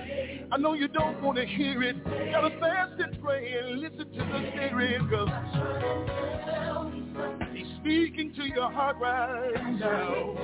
[0.50, 2.04] I know you don't wanna hear it.
[2.32, 5.28] Gotta fast and pray and listen to the spirit, cause
[7.54, 10.34] he's speaking to your heart right now.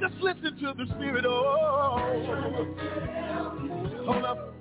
[0.00, 1.98] Just listen to the spirit, oh.
[4.06, 4.53] Hold up.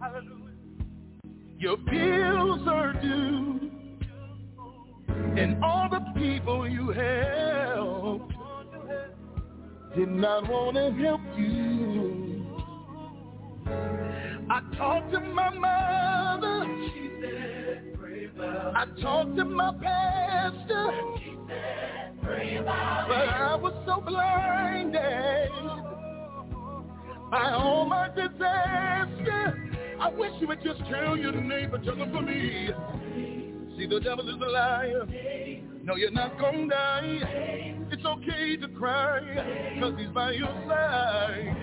[0.00, 0.54] Hallelujah.
[1.58, 3.70] Your bills are due.
[5.08, 8.32] And all the people you helped
[9.96, 12.46] did not want to help you.
[14.50, 16.64] I talked to my mother.
[18.76, 20.92] I talked to my pastor.
[22.22, 25.97] But I was so blinded
[27.30, 29.70] my disaster.
[30.00, 32.70] I wish you would just tell your neighbor, tell them for me.
[33.76, 35.06] See, the devil is a liar.
[35.82, 37.18] No, you're not gonna die.
[37.90, 41.56] It's okay to cry, cause he's by your side.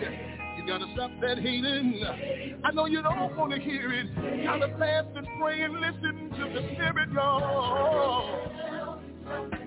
[0.57, 2.03] You gotta stop that hating.
[2.63, 4.07] I know you don't wanna hear it.
[4.45, 8.51] Gotta fast and pray and listen to the Spirit, Lord.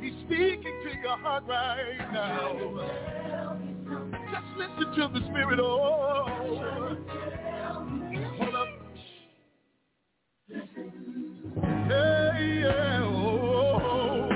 [0.01, 3.58] He's speaking to your heart right now.
[4.31, 6.27] Just listen to the Spirit, oh.
[8.39, 8.69] Hold up.
[11.89, 14.29] Hey, yeah, oh.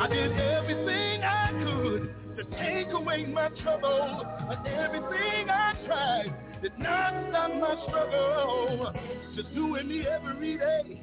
[0.00, 6.78] I did everything I could to take away my trouble, but everything I tried did
[6.78, 9.13] not stop my struggle.
[9.34, 11.02] Just doing me every day.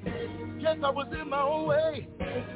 [0.62, 2.08] Guess I was in my own way.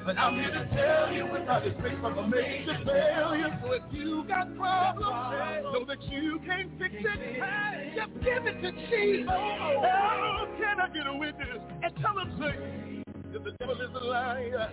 [0.06, 3.60] But I'm here to tell you without this faith I'm a major failure.
[3.62, 7.94] So if you got problems, know that you can't fix it.
[7.94, 9.28] Just give it to Jesus.
[9.30, 11.60] Oh, can I get a witness?
[11.84, 13.04] And tell him, say,
[13.34, 14.72] that the devil is a liar.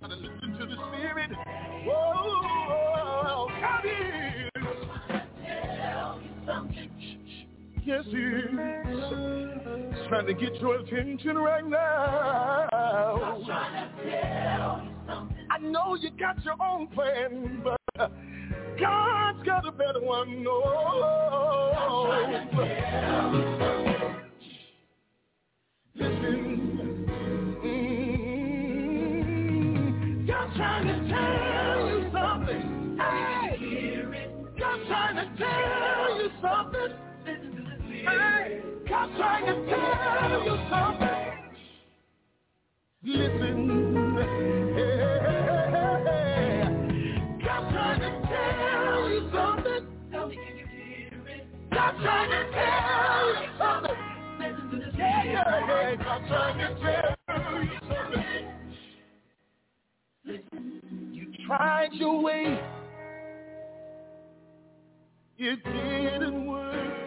[0.00, 1.30] Gotta listen to the spirit.
[1.84, 4.52] Whoa, God is.
[7.84, 8.44] Yes, he is.
[10.08, 12.68] Trying to get your attention right now.
[15.50, 17.80] I know you got your own plan, but
[18.78, 20.44] God's got a better one.
[20.44, 20.62] No.
[25.96, 27.08] Listen.
[27.64, 32.96] Mm, God's trying to tell you something.
[32.98, 34.04] Hey,
[34.58, 36.92] God's trying to tell you something.
[38.04, 41.32] God's trying to tell you something.
[43.04, 43.56] Listen.
[47.44, 49.84] God's trying to tell you something.
[51.72, 53.98] God's trying to tell you something.
[54.98, 55.94] Yeah, yeah, yeah.
[55.96, 57.14] God's trying to tell
[57.62, 58.44] you something.
[61.12, 62.60] You tried your way.
[65.38, 67.01] It didn't work.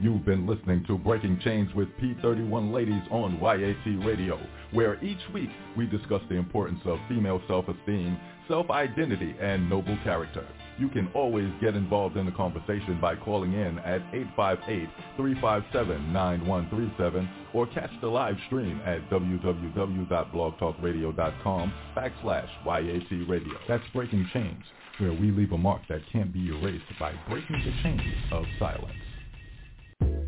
[0.00, 4.38] You've been listening to Breaking Chains with P31 Ladies on YAT Radio,
[4.70, 8.16] where each week we discuss the importance of female self-esteem,
[8.46, 10.46] self-identity, and noble character.
[10.78, 14.00] You can always get involved in the conversation by calling in at
[15.18, 23.54] 858-357-9137 or catch the live stream at www.blogtalkradio.com backslash YAT Radio.
[23.66, 24.62] That's Breaking Chains,
[24.98, 28.94] where we leave a mark that can't be erased by breaking the chains of silence.